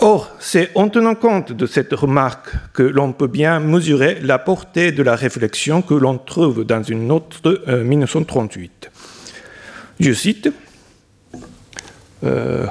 Or, 0.08 0.30
c'est 0.38 0.70
en 0.76 0.88
tenant 0.90 1.16
compte 1.16 1.52
de 1.52 1.66
cette 1.66 1.92
remarque 1.92 2.52
que 2.74 2.84
l'on 2.84 3.12
peut 3.12 3.26
bien 3.26 3.60
mesurer 3.60 4.20
la 4.22 4.38
portée 4.38 4.92
de 4.92 5.02
la 5.02 5.16
réflexion 5.16 5.82
que 5.82 5.96
l'on 5.96 6.20
trouve 6.20 6.64
dans 6.64 6.84
une 6.84 7.08
note 7.08 7.42
de 7.44 7.82
1938. 7.82 8.92
Je 10.00 10.14
cite 10.14 10.54
euh, 12.24 12.68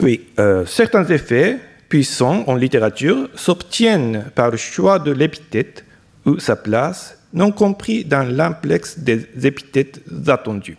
Oui, 0.00 0.26
euh, 0.38 0.66
certains 0.66 1.06
effets 1.06 1.56
puissants 1.88 2.44
en 2.46 2.56
littérature 2.56 3.30
s'obtiennent 3.34 4.26
par 4.34 4.50
le 4.50 4.58
choix 4.58 4.98
de 4.98 5.12
l'épithète 5.12 5.86
ou 6.26 6.38
sa 6.40 6.56
place, 6.56 7.16
non 7.32 7.52
compris 7.52 8.04
dans 8.04 8.28
l'implexe 8.30 8.98
des 8.98 9.26
épithètes 9.46 10.02
attendues. 10.26 10.76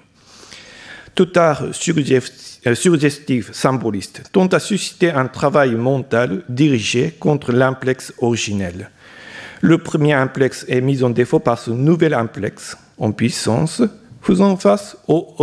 Tout 1.16 1.30
art 1.36 1.64
euh, 1.64 1.74
suggestif 2.76 3.52
symboliste 3.54 4.24
tend 4.32 4.48
à 4.48 4.60
susciter 4.60 5.12
un 5.12 5.28
travail 5.28 5.76
mental 5.76 6.44
dirigé 6.48 7.12
contre 7.20 7.52
l'implexe 7.52 8.14
originel. 8.20 8.92
Le 9.62 9.78
premier 9.78 10.14
implexe 10.14 10.66
est 10.68 10.82
mis 10.82 11.04
en 11.04 11.10
défaut 11.10 11.40
par 11.40 11.60
ce 11.60 11.72
nouvel 11.72 12.14
implexe 12.14 12.78
en 12.98 13.12
puissance, 13.12 13.82
faisant 14.22 14.56
face 14.58 14.98
aux, 15.08 15.36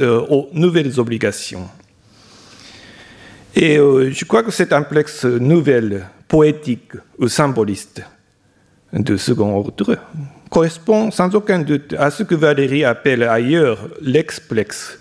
euh, 0.00 0.42
nouvelles 0.52 1.00
obligations. 1.00 1.68
Et 3.54 3.78
euh, 3.78 4.10
je 4.10 4.24
crois 4.24 4.42
que 4.42 4.50
cet 4.50 4.72
implexe 4.72 5.24
nouvel, 5.24 6.06
poétique 6.28 6.92
ou 7.18 7.28
symboliste 7.28 8.02
de 8.92 9.16
second 9.16 9.56
ordre 9.56 9.98
correspond 10.48 11.10
sans 11.10 11.34
aucun 11.34 11.60
doute 11.60 11.94
à 11.98 12.10
ce 12.10 12.22
que 12.22 12.34
Valérie 12.34 12.84
appelle 12.84 13.22
ailleurs 13.22 13.88
l'explexe 14.00 14.98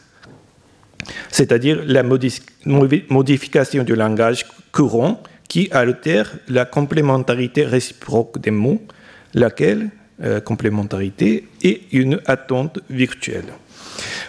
c'est-à-dire 1.32 1.82
la 1.86 2.04
modification 2.04 3.84
du 3.84 3.96
langage 3.96 4.46
courant 4.72 5.22
qui 5.48 5.70
altère 5.72 6.32
la 6.48 6.66
complémentarité 6.66 7.66
réciproque 7.66 8.40
des 8.40 8.52
mots, 8.52 8.82
laquelle 9.34 9.90
euh, 10.22 10.40
complémentarité 10.40 11.48
est 11.64 11.82
une 11.92 12.20
attente 12.26 12.80
virtuelle. 12.90 13.54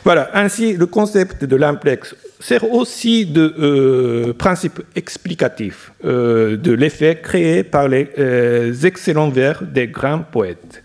Voilà, 0.05 0.31
ainsi 0.35 0.75
le 0.75 0.87
concept 0.87 1.45
de 1.45 1.57
l'implex 1.57 2.15
sert 2.39 2.73
aussi 2.73 3.27
de 3.27 3.55
euh, 3.59 4.33
principe 4.33 4.81
explicatif 4.97 5.93
euh, 6.05 6.57
de 6.57 6.73
l'effet 6.73 7.21
créé 7.23 7.65
par 7.65 7.89
les 7.89 8.87
excellents 8.87 9.29
vers 9.31 9.63
des 9.63 9.89
grands 9.89 10.21
poètes. 10.21 10.83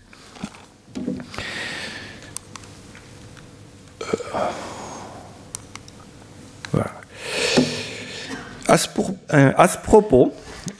À 8.68 8.78
ce, 8.78 8.88
euh, 9.32 9.52
propos, 9.84 10.32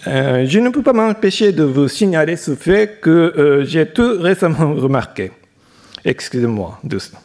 euh, 0.09 0.45
je 0.47 0.59
ne 0.59 0.71
peux 0.71 0.83
pas 0.83 0.93
m'empêcher 0.93 1.53
de 1.53 1.63
vous 1.63 1.87
signaler 1.87 2.37
ce 2.37 2.57
fait 2.57 3.01
que 3.01 3.11
euh, 3.11 3.65
j'ai 3.65 3.87
tout 3.87 4.21
récemment 4.21 4.75
remarqué. 4.77 5.31
Excusez-moi, 6.05 6.81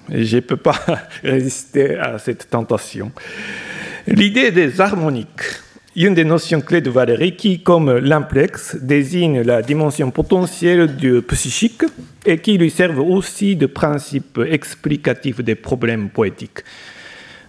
je 0.10 0.36
ne 0.36 0.41
peux 0.41 0.58
pas 0.58 0.76
résister 1.24 1.97
à 1.97 2.19
cette 2.19 2.50
tentation. 2.50 3.12
L'idée 4.06 4.52
des 4.52 4.80
harmoniques, 4.80 5.41
une 5.95 6.13
des 6.13 6.26
notions 6.26 6.62
clés 6.62 6.82
de 6.82 6.89
Valérie 6.89 7.36
qui, 7.36 7.62
comme 7.62 7.97
l'implex, 7.97 8.76
désigne 8.76 9.41
la 9.41 9.63
dimension 9.63 10.12
potentielle 10.12 10.95
du 10.95 11.21
psychique 11.24 11.84
et 12.26 12.38
qui 12.38 12.58
lui 12.58 12.69
servent 12.69 13.00
aussi 13.00 13.56
de 13.56 13.65
principe 13.65 14.39
explicatif 14.47 15.41
des 15.41 15.56
problèmes 15.56 16.10
poétiques. 16.10 16.63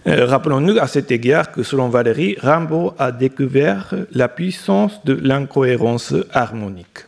Euh, 0.05 0.25
rappelons-nous 0.25 0.77
à 0.79 0.87
cet 0.87 1.11
égard 1.11 1.51
que 1.51 1.63
selon 1.63 1.87
Valérie, 1.89 2.35
Rimbaud 2.39 2.93
a 2.99 3.11
découvert 3.11 3.95
la 4.11 4.27
puissance 4.27 5.03
de 5.05 5.13
l'incohérence 5.13 6.13
harmonique. 6.33 7.05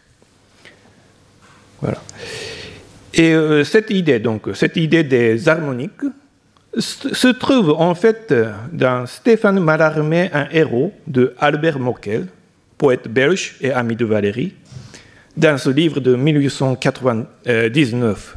Voilà. 1.82 2.02
Et 3.14 3.34
euh, 3.34 3.64
cette 3.64 3.92
idée, 3.92 4.20
donc, 4.20 4.50
cette 4.54 4.78
idée 4.78 5.04
des 5.04 5.50
harmoniques, 5.50 5.92
se 6.78 7.30
trouve 7.30 7.72
en 7.72 7.96
fait 7.96 8.34
dans 8.74 9.06
Stéphane 9.06 9.60
Mallarmé, 9.60 10.30
un 10.34 10.50
héros 10.52 10.92
de 11.08 11.34
Albert 11.40 11.80
Moquel, 11.80 12.28
poète 12.78 13.08
belge 13.08 13.56
et 13.62 13.72
ami 13.72 13.96
de 13.96 14.04
Valérie, 14.04 14.54
dans 15.38 15.58
ce 15.58 15.70
livre 15.70 16.02
de 16.02 16.16
1899, 16.16 18.36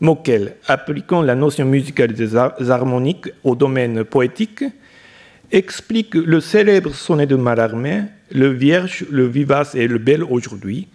Moquel, 0.00 0.56
appliquant 0.66 1.22
la 1.22 1.34
notion 1.34 1.64
musicale 1.64 2.12
des 2.12 2.36
harmoniques 2.36 3.28
au 3.44 3.54
domaine 3.54 4.04
poétique, 4.04 4.64
explique 5.50 6.14
le 6.14 6.40
célèbre 6.40 6.94
sonnet 6.94 7.26
de 7.26 7.36
Mallarmé, 7.36 8.02
le 8.30 8.48
vierge, 8.48 9.06
le 9.10 9.26
vivace 9.26 9.74
et 9.74 9.88
le 9.88 9.98
bel 9.98 10.22
aujourd'hui, 10.22 10.88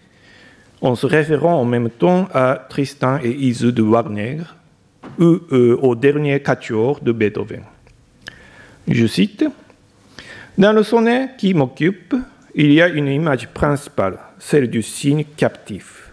en 0.81 0.95
se 0.95 1.05
référant 1.05 1.59
en 1.59 1.65
même 1.65 1.89
temps 1.89 2.27
à 2.33 2.65
Tristan 2.69 3.19
et 3.23 3.31
Iseult 3.31 3.71
de 3.71 3.83
Wagner 3.83 4.37
ou 5.19 5.39
euh, 5.51 5.77
au 5.81 5.95
dernier 5.95 6.39
quatuor 6.41 6.99
de 7.01 7.11
Beethoven. 7.11 7.63
Je 8.87 9.07
cite 9.07 9.45
Dans 10.57 10.73
le 10.73 10.83
sonnet 10.83 11.31
qui 11.37 11.53
m'occupe, 11.53 12.15
il 12.55 12.71
y 12.71 12.81
a 12.81 12.87
une 12.87 13.07
image 13.07 13.47
principale, 13.47 14.17
celle 14.39 14.69
du 14.69 14.81
signe 14.81 15.23
captif. 15.37 16.10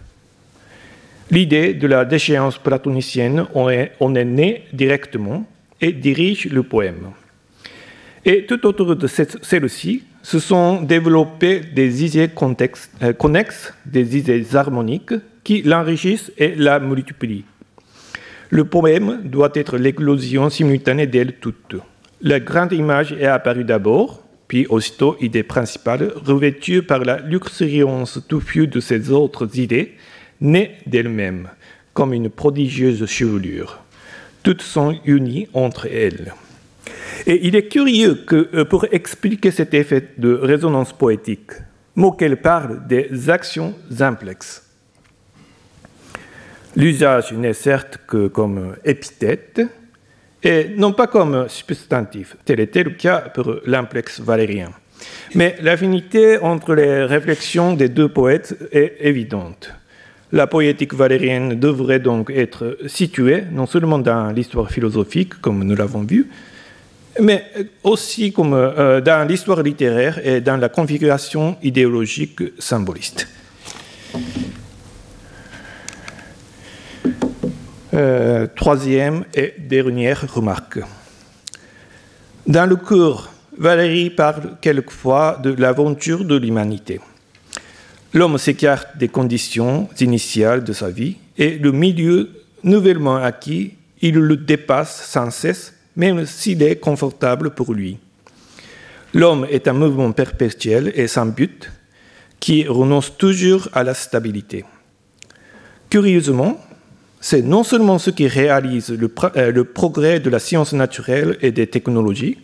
L'idée 1.31 1.75
de 1.75 1.85
la 1.85 2.05
déchéance 2.05 2.57
platonicienne 2.57 3.45
en 3.53 3.69
est, 3.69 3.91
née 4.01 4.63
directement 4.73 5.45
et 5.79 5.91
dirige 5.91 6.45
le 6.45 6.63
poème. 6.63 7.11
Et 8.25 8.45
tout 8.45 8.65
autour 8.65 8.95
de 8.95 9.07
celle-ci 9.07 10.03
se 10.23 10.39
sont 10.39 10.81
développées 10.81 11.59
des 11.59 12.03
idées 12.03 12.29
euh, 13.03 13.13
connexes, 13.13 13.73
des 13.85 14.17
idées 14.17 14.55
harmoniques 14.55 15.13
qui 15.43 15.61
l'enrichissent 15.61 16.31
et 16.37 16.55
la 16.55 16.79
multiplient. 16.79 17.45
Le 18.49 18.65
poème 18.65 19.21
doit 19.23 19.51
être 19.53 19.77
l'éclosion 19.77 20.49
simultanée 20.49 21.05
d'elles 21.05 21.33
toutes. 21.33 21.75
La 22.21 22.39
grande 22.39 22.73
image 22.73 23.13
est 23.13 23.27
apparue 23.27 23.63
d'abord, 23.63 24.23
puis 24.47 24.65
aussitôt 24.67 25.15
idée 25.21 25.43
principale, 25.43 26.11
revêtue 26.25 26.81
par 26.81 26.99
la 26.99 27.19
luxuriance 27.19 28.19
touffue 28.27 28.67
de 28.67 28.79
ces 28.79 29.11
autres 29.11 29.59
idées, 29.59 29.95
nées 30.41 30.77
d'elles-mêmes, 30.85 31.49
comme 31.93 32.13
une 32.13 32.29
prodigieuse 32.29 33.05
chevelure. 33.05 33.79
Toutes 34.43 34.61
sont 34.61 34.97
unies 35.05 35.47
entre 35.53 35.87
elles. 35.87 36.33
Et 37.25 37.47
il 37.47 37.55
est 37.55 37.67
curieux 37.67 38.15
que 38.25 38.49
euh, 38.53 38.65
pour 38.65 38.85
expliquer 38.91 39.51
cet 39.51 39.73
effet 39.73 40.09
de 40.17 40.33
résonance 40.33 40.93
poétique, 40.93 41.51
Moquel 41.95 42.37
parle 42.37 42.87
des 42.87 43.29
actions 43.29 43.75
simplexes. 43.91 44.63
L'usage 46.77 47.33
n'est 47.33 47.53
certes 47.53 47.99
que 48.07 48.27
comme 48.27 48.75
épithète, 48.85 49.61
et 50.41 50.69
non 50.77 50.93
pas 50.93 51.07
comme 51.07 51.49
substantif, 51.49 52.37
tel 52.45 52.61
était 52.61 52.83
le 52.83 52.91
cas 52.91 53.19
pour 53.19 53.55
l'implexe 53.65 54.21
valérien. 54.21 54.71
Mais 55.35 55.57
l'affinité 55.61 56.37
entre 56.37 56.73
les 56.73 57.03
réflexions 57.03 57.73
des 57.73 57.89
deux 57.89 58.07
poètes 58.07 58.55
est 58.71 58.95
évidente. 59.01 59.73
La 60.31 60.45
poétique 60.45 60.93
valérienne 60.93 61.59
devrait 61.59 61.99
donc 61.99 62.29
être 62.29 62.77
située 62.85 63.43
non 63.51 63.65
seulement 63.65 63.97
dans 63.97 64.31
l'histoire 64.31 64.69
philosophique, 64.69 65.41
comme 65.41 65.63
nous 65.63 65.75
l'avons 65.75 66.03
vu, 66.03 66.29
mais 67.19 67.45
aussi 67.83 68.31
comme 68.31 68.53
euh, 68.53 69.01
dans 69.01 69.27
l'histoire 69.27 69.63
littéraire 69.63 70.25
et 70.25 70.39
dans 70.39 70.57
la 70.57 70.69
configuration 70.69 71.57
idéologique 71.63 72.41
symboliste. 72.59 73.27
Euh, 77.95 78.45
troisième 78.55 79.25
et 79.33 79.55
dernière 79.57 80.31
remarque. 80.31 80.79
Dans 82.45 82.67
le 82.69 82.75
cours, 82.75 83.29
Valérie 83.57 84.11
parle 84.11 84.57
quelquefois 84.61 85.39
de 85.43 85.53
l'aventure 85.53 86.23
de 86.23 86.35
l'humanité. 86.35 86.99
L'homme 88.13 88.37
s'écarte 88.37 88.97
des 88.97 89.07
conditions 89.07 89.87
initiales 89.99 90.63
de 90.63 90.73
sa 90.73 90.89
vie 90.89 91.17
et 91.37 91.57
le 91.57 91.71
milieu 91.71 92.29
nouvellement 92.63 93.17
acquis, 93.17 93.73
il 94.01 94.15
le 94.15 94.37
dépasse 94.37 95.05
sans 95.05 95.29
cesse 95.29 95.73
même 95.95 96.25
s'il 96.25 96.63
est 96.63 96.77
confortable 96.77 97.51
pour 97.51 97.73
lui. 97.73 97.97
L'homme 99.13 99.45
est 99.49 99.67
un 99.67 99.73
mouvement 99.73 100.11
perpétuel 100.11 100.91
et 100.95 101.07
sans 101.07 101.25
but 101.25 101.71
qui 102.39 102.65
renonce 102.65 103.17
toujours 103.17 103.67
à 103.73 103.83
la 103.83 103.93
stabilité. 103.93 104.63
Curieusement, 105.89 106.57
c'est 107.19 107.41
non 107.41 107.63
seulement 107.63 107.99
ce 107.99 108.11
qui 108.11 108.27
réalise 108.27 108.91
le, 108.91 109.13
euh, 109.35 109.51
le, 109.51 109.63
progrès 109.65 110.21
de 110.21 110.29
la 110.29 110.39
science 110.39 110.71
naturelle 110.71 111.37
et 111.41 111.51
des 111.51 111.67
technologies, 111.67 112.37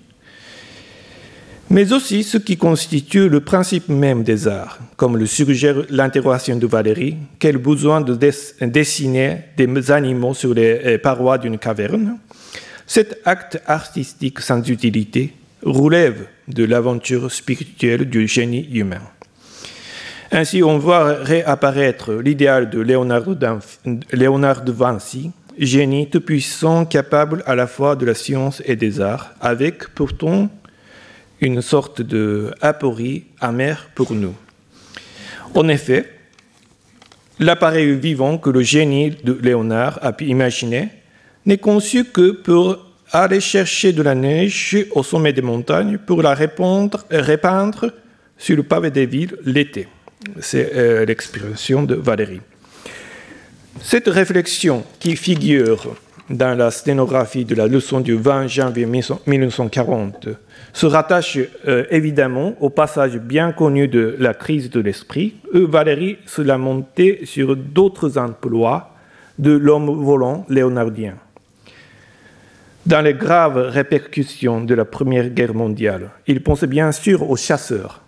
mais 1.69 1.91
aussi 1.93 2.23
ce 2.23 2.38
qui 2.38 2.58
constitue 2.58 3.28
le 3.28 3.39
principe 3.39 3.89
même 3.89 4.23
des 4.23 4.47
arts, 4.47 4.80
comme 4.97 5.17
le 5.17 5.25
suggère 5.25 5.84
l'interrogation 5.89 6.58
de 6.58 6.67
Valérie, 6.67 7.17
quel 7.39 7.58
besoin 7.58 8.01
de 8.01 8.15
dessiner 8.15 9.38
des 9.58 9.91
animaux 9.91 10.34
sur 10.34 10.54
les 10.54 10.82
euh, 10.86 10.97
parois 10.97 11.38
d'une 11.38 11.58
caverne, 11.58 12.17
cet 12.86 13.19
acte 13.25 13.62
artistique 13.65 14.39
sans 14.39 14.62
utilité 14.69 15.34
relève 15.63 16.28
de 16.47 16.63
l'aventure 16.63 17.32
spirituelle 17.32 18.08
du 18.08 18.28
génie 18.28 18.69
humain. 18.71 19.01
Ainsi, 20.32 20.62
on 20.62 20.78
voit 20.78 21.15
réapparaître 21.15 22.13
l'idéal 22.13 22.69
de 22.69 22.80
Léonard 22.80 24.63
de 24.63 24.71
Vinci, 24.71 25.32
génie 25.58 26.10
tout-puissant 26.10 26.86
capable 26.86 27.41
à 27.45 27.56
la 27.56 27.67
fois 27.67 27.95
de 27.95 28.06
la 28.06 28.13
science 28.13 28.62
et 28.65 28.75
des 28.75 29.01
arts, 29.01 29.34
avec 29.39 29.89
pourtant 29.95 30.49
une 31.41 31.61
sorte 31.61 32.01
de 32.01 32.53
aporie 32.61 33.25
amère 33.39 33.89
pour 33.95 34.13
nous. 34.13 34.35
En 35.53 35.67
effet, 35.67 36.09
l'appareil 37.39 37.95
vivant 37.95 38.37
que 38.37 38.49
le 38.49 38.61
génie 38.61 39.11
de 39.11 39.37
Léonard 39.41 39.99
a 40.01 40.13
pu 40.13 40.25
imaginer 40.25 40.89
n'est 41.45 41.57
conçu 41.57 42.05
que 42.05 42.31
pour 42.31 42.77
aller 43.11 43.39
chercher 43.39 43.93
de 43.93 44.01
la 44.01 44.15
neige 44.15 44.77
au 44.91 45.03
sommet 45.03 45.33
des 45.33 45.41
montagnes 45.41 45.97
pour 45.97 46.21
la 46.21 46.33
répandre, 46.33 47.05
sur 48.37 48.57
le 48.57 48.63
pavé 48.63 48.91
des 48.91 49.05
villes 49.05 49.37
l'été. 49.45 49.87
C'est 50.39 50.71
euh, 50.75 51.05
l'expression 51.05 51.83
de 51.83 51.95
Valérie. 51.95 52.41
Cette 53.81 54.07
réflexion 54.07 54.83
qui 54.99 55.15
figure 55.15 55.95
dans 56.29 56.57
la 56.57 56.71
sténographie 56.71 57.45
de 57.45 57.55
la 57.55 57.67
leçon 57.67 57.99
du 57.99 58.15
20 58.15 58.47
janvier 58.47 58.85
1940 58.85 60.27
se 60.75 60.85
rattache 60.85 61.39
euh, 61.67 61.85
évidemment 61.89 62.53
au 62.59 62.69
passage 62.69 63.17
bien 63.17 63.53
connu 63.53 63.88
de 63.88 64.17
la 64.19 64.33
crise 64.33 64.69
de 64.69 64.81
l'esprit, 64.81 65.35
où 65.53 65.67
Valérie 65.67 66.17
se 66.25 66.41
lamentait 66.41 67.21
sur 67.23 67.55
d'autres 67.55 68.17
emplois 68.17 68.93
de 69.39 69.51
l'homme 69.51 69.89
volant 70.03 70.45
léonardien 70.49 71.15
dans 72.85 73.01
les 73.01 73.13
graves 73.13 73.57
répercussions 73.57 74.61
de 74.61 74.75
la 74.75 74.85
Première 74.85 75.29
Guerre 75.29 75.55
mondiale. 75.55 76.11
Il 76.27 76.43
pensait 76.43 76.67
bien 76.67 76.91
sûr 76.91 77.27
aux 77.27 77.38
chasseurs. 77.38 78.03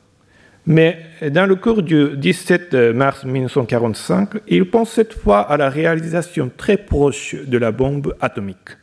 Mais 0.67 0.99
dans 1.31 1.47
le 1.47 1.55
cours 1.55 1.81
du 1.81 2.17
17 2.17 2.73
mars 2.93 3.23
1945, 3.23 4.29
il 4.49 4.69
pense 4.69 4.91
cette 4.91 5.13
fois 5.13 5.39
à 5.39 5.57
la 5.57 5.69
réalisation 5.69 6.51
très 6.55 6.77
proche 6.77 7.35
de 7.47 7.57
la 7.57 7.71
bombe 7.71 8.13
atomique. 8.21 8.77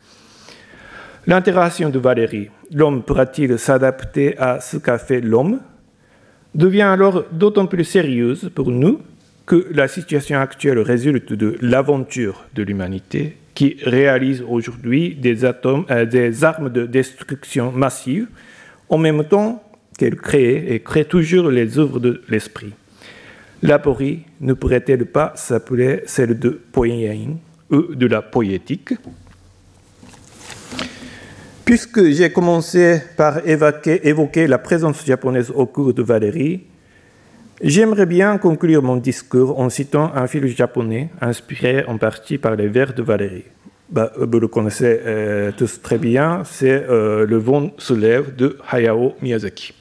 L'interaction 1.27 1.89
de 1.89 1.99
Valérie, 1.99 2.51
l'homme 2.71 3.03
pourra-t-il 3.03 3.59
s'adapter 3.59 4.37
à 4.39 4.61
ce 4.61 4.77
qu'a 4.77 4.99
fait 4.99 5.23
l'homme, 5.23 5.61
devient 6.55 6.83
alors 6.83 7.25
d'autant 7.33 7.67
plus 7.67 7.85
sérieuse 7.85 8.51
pour 8.55 8.71
nous 8.71 9.01
que 9.47 9.67
la 9.73 9.89
situation 9.89 10.39
actuelle 10.39 10.79
résulte 10.81 11.33
de 11.33 11.57
l'aventure 11.63 12.45
de 12.55 12.63
l'humanité 12.63 13.37
qui 13.55 13.77
réalise 13.85 14.43
aujourd'hui 14.47 15.15
des, 15.15 15.45
euh, 15.45 16.33
armes 16.43 16.71
de 16.71 16.87
destruction 16.87 17.73
massive, 17.73 18.29
en 18.91 18.99
même 18.99 19.25
temps 19.25 19.63
qu'elle 19.99 20.17
crée 20.17 20.75
et 20.75 20.81
crée 20.81 21.07
toujours 21.07 21.51
les 21.51 21.79
œuvres 21.79 22.01
de 22.01 22.23
l'esprit. 22.29 22.73
L'aporie 23.63 24.25
ne 24.41 24.53
pourrait-elle 24.53 25.07
pas 25.07 25.33
s'appeler 25.37 26.03
celle 26.05 26.39
de 26.39 26.51
Poyen 26.51 27.37
ou 27.71 27.95
de 27.95 28.07
la 28.07 28.21
poétique? 28.21 28.93
Puisque 31.75 32.05
j'ai 32.05 32.31
commencé 32.31 33.01
par 33.17 33.45
évoquer, 33.49 34.47
la 34.47 34.59
présence 34.59 35.05
japonaise 35.05 35.51
au 35.53 35.67
cours 35.67 35.93
de 35.93 36.05
Valérie, 36.05 36.61
J'aimerais 37.61 38.07
bien 38.07 38.39
conclure 38.39 38.81
mon 38.81 38.95
discours 38.95 39.59
en 39.59 39.69
citant 39.71 40.13
un 40.15 40.29
film 40.29 40.47
japonais 40.47 41.09
inspiré 41.21 41.85
en 41.89 41.99
partie 41.99 42.39
par 42.39 42.55
les 42.55 42.69
vers 42.69 42.95
de 42.95 43.03
Valérie. 43.03 43.47
Bah, 43.91 44.13
vous 44.17 44.39
le 44.39 44.47
connaissez 44.47 45.01
euh, 45.05 45.51
tous 45.57 45.83
très 45.83 45.99
bien, 45.99 46.43
c'est 46.45 46.87
euh, 46.89 47.27
Le 47.27 47.39
vent 47.39 47.73
se 47.79 47.93
de 47.93 48.57
Hayao 48.71 49.17
Miyazaki. 49.21 49.75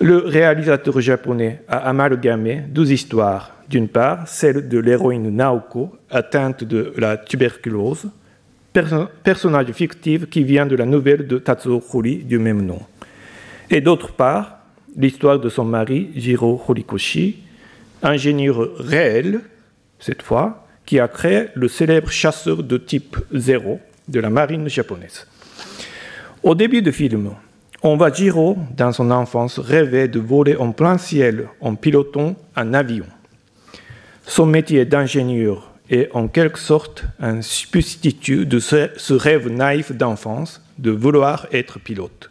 Le 0.00 0.16
réalisateur 0.16 0.98
japonais 1.02 1.60
a 1.68 1.76
amalgamé 1.90 2.62
deux 2.66 2.90
histoires. 2.90 3.54
D'une 3.68 3.88
part, 3.88 4.26
celle 4.26 4.66
de 4.66 4.78
l'héroïne 4.78 5.28
Naoko, 5.28 5.90
atteinte 6.10 6.64
de 6.64 6.94
la 6.96 7.18
tuberculose, 7.18 8.08
personnage 8.72 9.72
fictif 9.72 10.28
qui 10.28 10.44
vient 10.44 10.66
de 10.66 10.76
la 10.76 10.86
nouvelle 10.86 11.26
de 11.26 11.38
Tatsuo 11.38 11.82
Hori 11.92 12.18
du 12.18 12.38
même 12.38 12.64
nom. 12.64 12.80
Et 13.68 13.80
d'autre 13.80 14.12
part, 14.12 14.58
l'histoire 14.96 15.38
de 15.38 15.48
son 15.48 15.64
mari, 15.64 16.10
Jiro 16.14 16.62
Horikoshi, 16.66 17.38
ingénieur 18.02 18.76
réel, 18.78 19.40
cette 19.98 20.22
fois, 20.22 20.66
qui 20.86 20.98
a 20.98 21.08
créé 21.08 21.46
le 21.54 21.68
célèbre 21.68 22.10
chasseur 22.10 22.62
de 22.62 22.76
type 22.76 23.16
0 23.32 23.80
de 24.08 24.20
la 24.20 24.30
marine 24.30 24.68
japonaise. 24.68 25.26
Au 26.42 26.54
début 26.54 26.82
du 26.82 26.90
film, 26.90 27.30
on 27.82 27.96
voit 27.96 28.12
Jiro, 28.12 28.58
dans 28.76 28.92
son 28.92 29.10
enfance, 29.10 29.58
rêver 29.58 30.08
de 30.08 30.20
voler 30.20 30.56
en 30.56 30.72
plein 30.72 30.98
ciel 30.98 31.48
en 31.60 31.74
pilotant 31.74 32.34
un 32.56 32.74
avion. 32.74 33.06
Son 34.26 34.46
métier 34.46 34.84
d'ingénieur 34.84 35.69
est 35.90 36.08
en 36.12 36.28
quelque 36.28 36.58
sorte 36.58 37.04
un 37.20 37.42
substitut 37.42 38.46
de 38.46 38.58
ce 38.58 39.12
rêve 39.12 39.48
naïf 39.48 39.92
d'enfance 39.92 40.62
de 40.78 40.90
vouloir 40.90 41.46
être 41.52 41.78
pilote. 41.78 42.30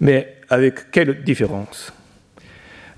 Mais 0.00 0.36
avec 0.50 0.90
quelle 0.90 1.22
différence? 1.22 1.92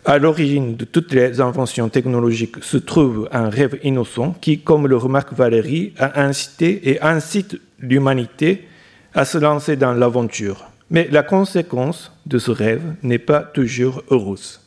À 0.04 0.18
l'origine 0.18 0.76
de 0.76 0.84
toutes 0.84 1.12
les 1.12 1.40
inventions 1.40 1.88
technologiques 1.88 2.62
se 2.62 2.76
trouve 2.76 3.28
un 3.32 3.50
rêve 3.50 3.78
innocent 3.82 4.36
qui, 4.40 4.60
comme 4.60 4.86
le 4.86 4.96
remarque 4.96 5.32
Valérie, 5.32 5.94
a 5.98 6.22
incité 6.22 6.90
et 6.90 7.02
incite 7.02 7.60
l'humanité 7.80 8.68
à 9.14 9.24
se 9.24 9.36
lancer 9.36 9.76
dans 9.76 9.94
l'aventure. 9.94 10.68
Mais 10.90 11.08
la 11.10 11.24
conséquence 11.24 12.12
de 12.24 12.38
ce 12.38 12.52
rêve 12.52 12.94
n'est 13.02 13.18
pas 13.18 13.40
toujours 13.40 14.04
heureuse. 14.10 14.60